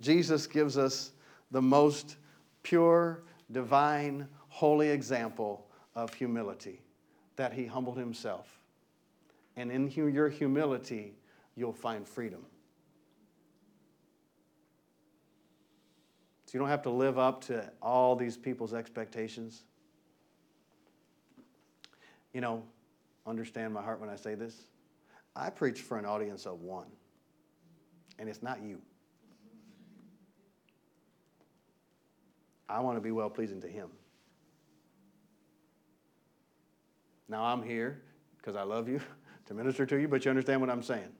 [0.00, 1.12] Jesus gives us
[1.52, 2.16] the most
[2.64, 3.22] pure,
[3.52, 6.82] divine, holy example of humility
[7.36, 8.58] that he humbled himself.
[9.54, 11.14] And in your humility,
[11.54, 12.44] you'll find freedom.
[16.48, 19.64] So you don't have to live up to all these people's expectations.
[22.32, 22.62] You know,
[23.26, 24.56] understand my heart when I say this.
[25.36, 26.86] I preach for an audience of one,
[28.18, 28.80] and it's not you.
[32.66, 33.90] I want to be well pleasing to Him.
[37.28, 38.00] Now I'm here
[38.38, 39.02] because I love you
[39.48, 41.12] to minister to you, but you understand what I'm saying.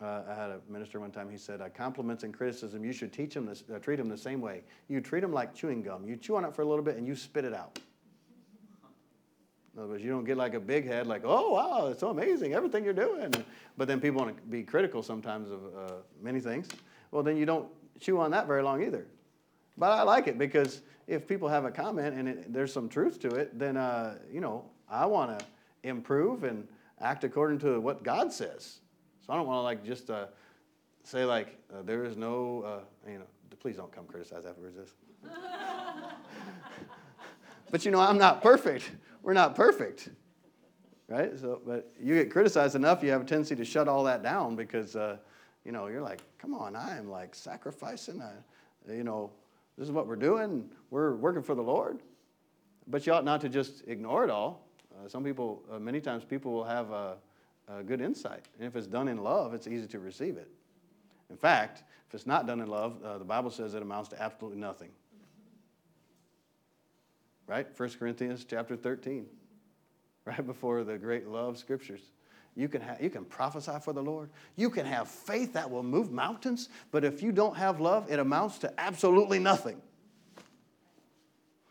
[0.00, 3.12] Uh, I had a minister one time, he said, uh, compliments and criticism, you should
[3.12, 4.62] teach them this, uh, treat them the same way.
[4.88, 6.06] You treat them like chewing gum.
[6.06, 7.78] You chew on it for a little bit and you spit it out.
[9.74, 12.10] In other words, you don't get like a big head, like, oh, wow, it's so
[12.10, 13.32] amazing, everything you're doing.
[13.76, 15.92] But then people want to be critical sometimes of uh,
[16.22, 16.68] many things.
[17.10, 17.68] Well, then you don't
[18.00, 19.06] chew on that very long either.
[19.78, 23.20] But I like it because if people have a comment and it, there's some truth
[23.20, 25.44] to it, then, uh, you know, I want to
[25.82, 26.66] improve and
[27.00, 28.80] act according to what God says.
[29.26, 30.26] So I don't want to like just uh,
[31.02, 33.24] say like, uh, there is no, uh, you know,
[33.60, 34.94] please don't come criticize afterwards this.
[37.70, 38.92] but you know, I'm not perfect.
[39.22, 40.10] We're not perfect,
[41.08, 41.36] right?
[41.36, 44.54] So, but you get criticized enough, you have a tendency to shut all that down
[44.54, 45.16] because, uh,
[45.64, 48.30] you know, you're like, come on, I am like sacrificing, uh,
[48.88, 49.32] you know,
[49.76, 50.70] this is what we're doing.
[50.90, 51.98] We're working for the Lord.
[52.86, 54.68] But you ought not to just ignore it all.
[54.94, 56.92] Uh, some people, uh, many times, people will have
[57.68, 58.44] a good insight.
[58.58, 60.48] And if it's done in love, it's easy to receive it.
[61.30, 64.22] In fact, if it's not done in love, uh, the Bible says it amounts to
[64.22, 64.90] absolutely nothing.
[67.46, 67.66] Right?
[67.76, 69.26] 1 Corinthians chapter 13,
[70.24, 72.00] right before the great love scriptures.
[72.54, 74.30] You can, you can prophesy for the Lord.
[74.56, 78.18] You can have faith that will move mountains, but if you don't have love, it
[78.18, 79.80] amounts to absolutely nothing.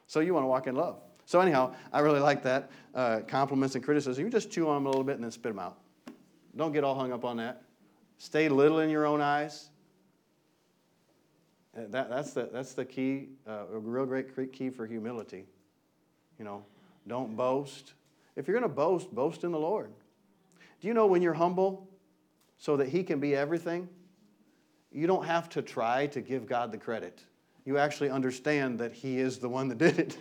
[0.06, 1.00] So you want to walk in love.
[1.26, 2.70] So, anyhow, I really like that.
[2.94, 4.24] Uh, compliments and criticism.
[4.24, 5.78] You just chew on them a little bit and then spit them out.
[6.56, 7.64] Don't get all hung up on that.
[8.18, 9.70] Stay little in your own eyes.
[11.78, 15.46] Uh, that, that's, the, that's the key, uh, a real great key for humility.
[16.40, 16.64] You know,
[17.08, 17.94] don't boast.
[18.38, 19.92] If you're going to boast, boast in the Lord.
[20.80, 21.90] Do you know when you're humble
[22.58, 23.90] so that He can be everything?
[24.92, 27.22] You don't have to try to give God the credit.
[27.66, 30.18] You actually understand that He is the one that did it.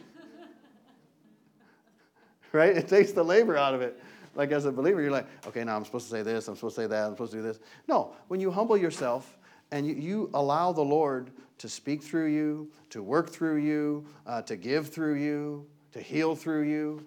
[2.53, 2.76] right?
[2.76, 4.01] It takes the labor out of it
[4.35, 6.76] like as a believer, you're like, okay, now I'm supposed to say this, I'm supposed
[6.76, 7.59] to say that, I'm supposed to do this.
[7.89, 9.39] No, when you humble yourself
[9.70, 14.43] and you, you allow the Lord to speak through you, to work through you, uh,
[14.43, 17.07] to give through you, to heal through you,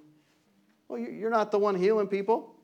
[0.87, 2.55] well, you're not the one healing people.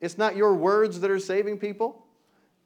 [0.00, 2.06] It's not your words that are saving people.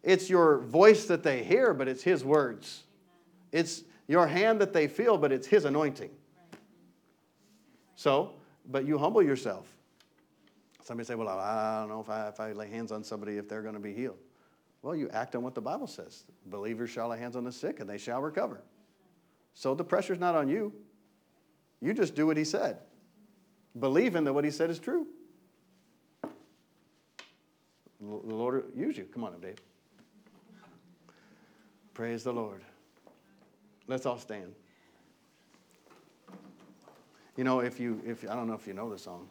[0.02, 2.84] It's your voice that they hear, but it's His words.
[3.50, 6.10] It's your hand that they feel, but it's His anointing.
[7.94, 8.32] So,
[8.70, 9.66] but you humble yourself.
[10.92, 13.48] Somebody say, Well, I don't know if I, if I lay hands on somebody if
[13.48, 14.18] they're going to be healed.
[14.82, 16.24] Well, you act on what the Bible says.
[16.44, 18.62] Believers shall lay hands on the sick and they shall recover.
[19.54, 20.70] So the pressure's not on you.
[21.80, 22.76] You just do what he said.
[23.80, 25.06] Believe in that what he said is true.
[26.20, 26.34] The
[28.34, 29.04] Lord use you.
[29.04, 29.56] Come on up, Dave.
[31.94, 32.60] Praise the Lord.
[33.86, 34.52] Let's all stand.
[37.38, 39.30] You know, if you, if I don't know if you know the song.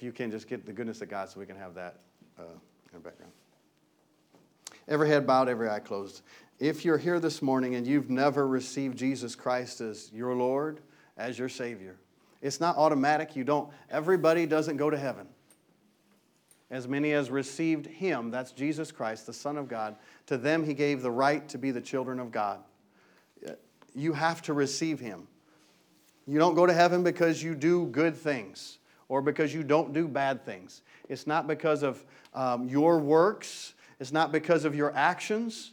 [0.00, 1.96] If you can just get the goodness of God so we can have that
[2.38, 3.32] uh, in the background.
[4.88, 6.22] Every head bowed, every eye closed.
[6.58, 10.80] If you're here this morning and you've never received Jesus Christ as your Lord,
[11.18, 11.96] as your Savior,
[12.40, 13.36] it's not automatic.
[13.36, 15.26] You don't, everybody doesn't go to heaven.
[16.70, 19.96] As many as received Him, that's Jesus Christ, the Son of God,
[20.28, 22.60] to them He gave the right to be the children of God.
[23.94, 25.28] You have to receive Him.
[26.26, 28.78] You don't go to heaven because you do good things
[29.10, 30.82] or because you don't do bad things.
[31.08, 32.02] It's not because of
[32.32, 35.72] um, your works, it's not because of your actions,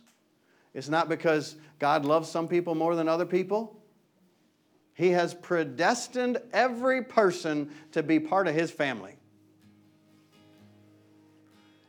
[0.73, 3.79] it's not because God loves some people more than other people.
[4.95, 9.13] He has predestined every person to be part of His family.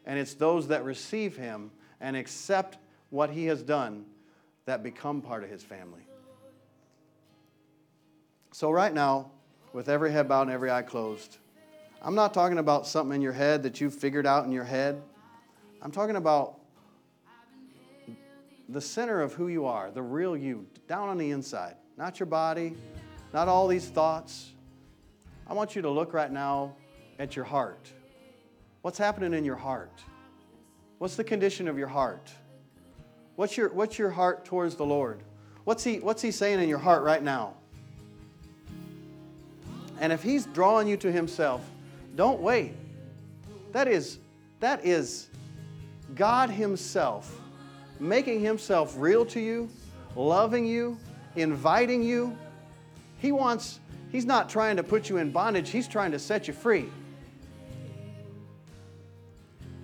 [0.04, 2.76] And it's those that receive Him and accept
[3.08, 4.04] what He has done
[4.66, 6.02] that become part of His family.
[8.52, 9.30] So, right now,
[9.72, 11.38] with every head bowed and every eye closed.
[12.00, 15.02] I'm not talking about something in your head that you've figured out in your head.
[15.82, 16.58] I'm talking about
[18.68, 22.26] the center of who you are, the real you, down on the inside, not your
[22.26, 22.74] body,
[23.32, 24.50] not all these thoughts.
[25.46, 26.76] I want you to look right now
[27.18, 27.92] at your heart.
[28.82, 30.00] What's happening in your heart?
[30.98, 32.30] What's the condition of your heart?
[33.36, 35.22] What's your, what's your heart towards the Lord?
[35.64, 37.54] What's he, what's he saying in your heart right now?
[40.00, 41.62] And if He's drawing you to Himself,
[42.14, 42.74] don't wait.
[43.72, 44.18] That is,
[44.60, 45.28] that is
[46.14, 47.40] God Himself
[48.00, 49.68] making Himself real to you,
[50.14, 50.98] loving you,
[51.36, 52.36] inviting you.
[53.18, 53.80] He wants,
[54.10, 56.88] He's not trying to put you in bondage, He's trying to set you free.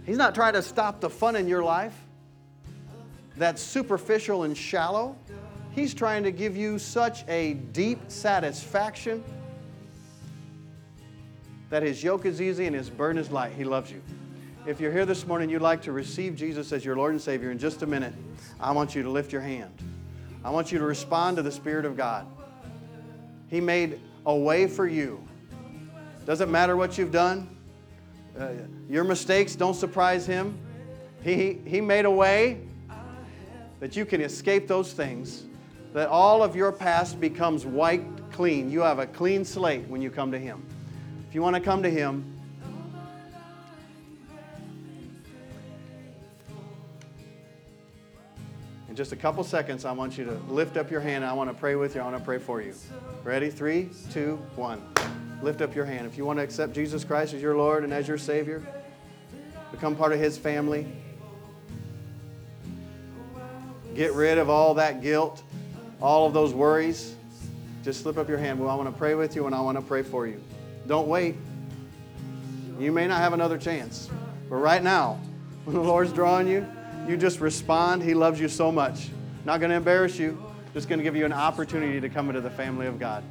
[0.06, 1.94] He's not trying to stop the fun in your life
[3.36, 5.16] that's superficial and shallow.
[5.72, 9.24] He's trying to give you such a deep satisfaction
[11.74, 13.50] that his yoke is easy and his burden is light.
[13.50, 14.00] He loves you.
[14.64, 17.50] If you're here this morning, you'd like to receive Jesus as your Lord and Savior
[17.50, 18.14] in just a minute,
[18.60, 19.72] I want you to lift your hand.
[20.44, 22.28] I want you to respond to the Spirit of God.
[23.48, 25.20] He made a way for you.
[26.24, 27.48] Doesn't matter what you've done,
[28.38, 28.50] uh,
[28.88, 30.56] your mistakes don't surprise Him.
[31.24, 32.60] He, he made a way
[33.80, 35.42] that you can escape those things,
[35.92, 38.70] that all of your past becomes wiped clean.
[38.70, 40.64] You have a clean slate when you come to Him.
[41.34, 42.24] If you want to come to Him,
[48.88, 51.24] In just a couple seconds, I want you to lift up your hand.
[51.24, 52.02] I want to pray with you.
[52.02, 52.72] I want to pray for you.
[53.24, 53.50] Ready?
[53.50, 54.80] Three, two, one.
[55.42, 56.06] Lift up your hand.
[56.06, 58.62] If you want to accept Jesus Christ as your Lord and as your Savior,
[59.72, 60.86] become part of His family,
[63.96, 65.42] get rid of all that guilt,
[66.00, 67.16] all of those worries,
[67.82, 68.60] just slip up your hand.
[68.60, 70.40] Well, I want to pray with you and I want to pray for you.
[70.86, 71.36] Don't wait.
[72.78, 74.10] You may not have another chance.
[74.48, 75.20] But right now,
[75.64, 76.66] when the Lord's drawing you,
[77.08, 78.02] you just respond.
[78.02, 79.08] He loves you so much.
[79.44, 82.40] Not going to embarrass you, just going to give you an opportunity to come into
[82.40, 83.22] the family of God.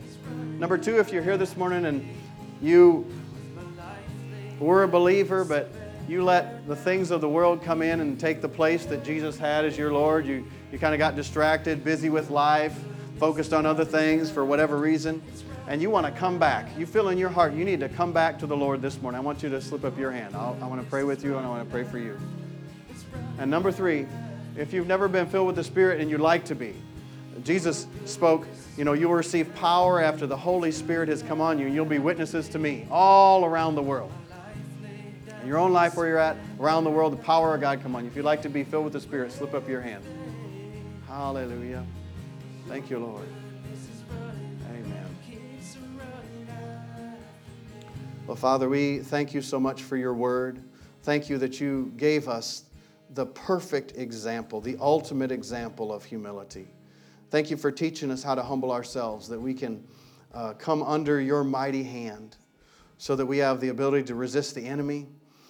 [0.60, 2.08] Number two, if you're here this morning and
[2.62, 3.06] you
[4.60, 5.72] were a believer, but
[6.08, 9.38] you let the things of the world come in and take the place that Jesus
[9.38, 12.78] had as your Lord, you, you kind of got distracted, busy with life,
[13.20, 15.22] focused on other things for whatever reason,
[15.74, 16.67] and you want to come back.
[16.78, 19.17] You feel in your heart you need to come back to the Lord this morning.
[19.17, 20.36] I want you to slip up your hand.
[20.36, 22.15] I'll, I want to pray with you and I want to pray for you.
[23.39, 24.05] And number three,
[24.55, 26.76] if you've never been filled with the Spirit and you'd like to be,
[27.43, 28.45] Jesus spoke,
[28.78, 31.74] you know, you will receive power after the Holy Spirit has come on you, and
[31.74, 34.11] you'll be witnesses to me all around the world.
[35.41, 37.95] In your own life, where you're at, around the world, the power of God come
[37.95, 38.11] on you.
[38.11, 40.03] If you'd like to be filled with the Spirit, slip up your hand.
[41.07, 41.84] Hallelujah.
[42.67, 43.28] Thank you, Lord.
[48.26, 50.63] Well, Father, we thank you so much for your word.
[51.01, 52.63] Thank you that you gave us
[53.15, 56.69] the perfect example, the ultimate example of humility.
[57.32, 59.84] Thank you for teaching us how to humble ourselves, that we can
[60.34, 62.38] uh, come under your mighty hand
[62.97, 65.05] so that we have the ability to resist the enemy,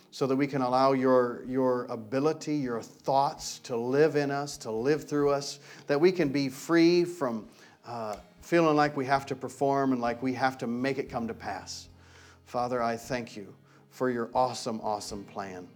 [0.09, 4.71] so that we can allow your, your ability, your thoughts to live in us, to
[4.71, 7.47] live through us, that we can be free from
[7.85, 11.27] uh, feeling like we have to perform and like we have to make it come
[11.27, 11.87] to pass.
[12.53, 13.51] Father, I thank you
[13.89, 15.67] for your awesome, awesome plan.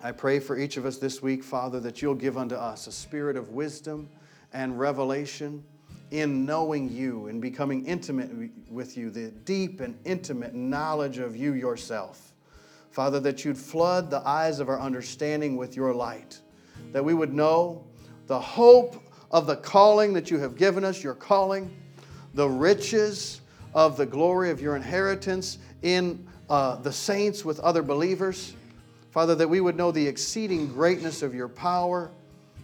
[0.00, 2.92] I pray for each of us this week, Father, that you'll give unto us a
[2.92, 4.08] spirit of wisdom
[4.52, 5.64] and revelation
[6.12, 8.30] in knowing you and becoming intimate
[8.70, 12.32] with you, the deep and intimate knowledge of you yourself.
[12.92, 16.38] Father, that you'd flood the eyes of our understanding with your light,
[16.92, 17.84] that we would know
[18.28, 19.02] the hope
[19.32, 21.76] of the calling that you have given us, your calling,
[22.34, 23.40] the riches
[23.74, 28.54] of the glory of your inheritance in uh, the saints with other believers
[29.14, 32.10] Father, that we would know the exceeding greatness of your power,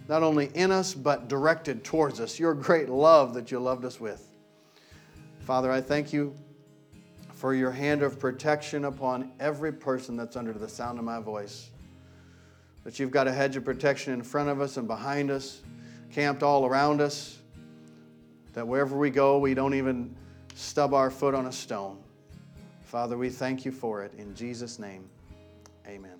[0.08, 4.00] not only in us, but directed towards us, your great love that you loved us
[4.00, 4.28] with.
[5.42, 6.34] Father, I thank you
[7.34, 11.70] for your hand of protection upon every person that's under the sound of my voice.
[12.82, 15.62] That you've got a hedge of protection in front of us and behind us,
[16.10, 17.38] camped all around us,
[18.54, 20.16] that wherever we go, we don't even
[20.54, 21.98] stub our foot on a stone.
[22.84, 24.12] Father, we thank you for it.
[24.18, 25.08] In Jesus' name,
[25.86, 26.19] amen.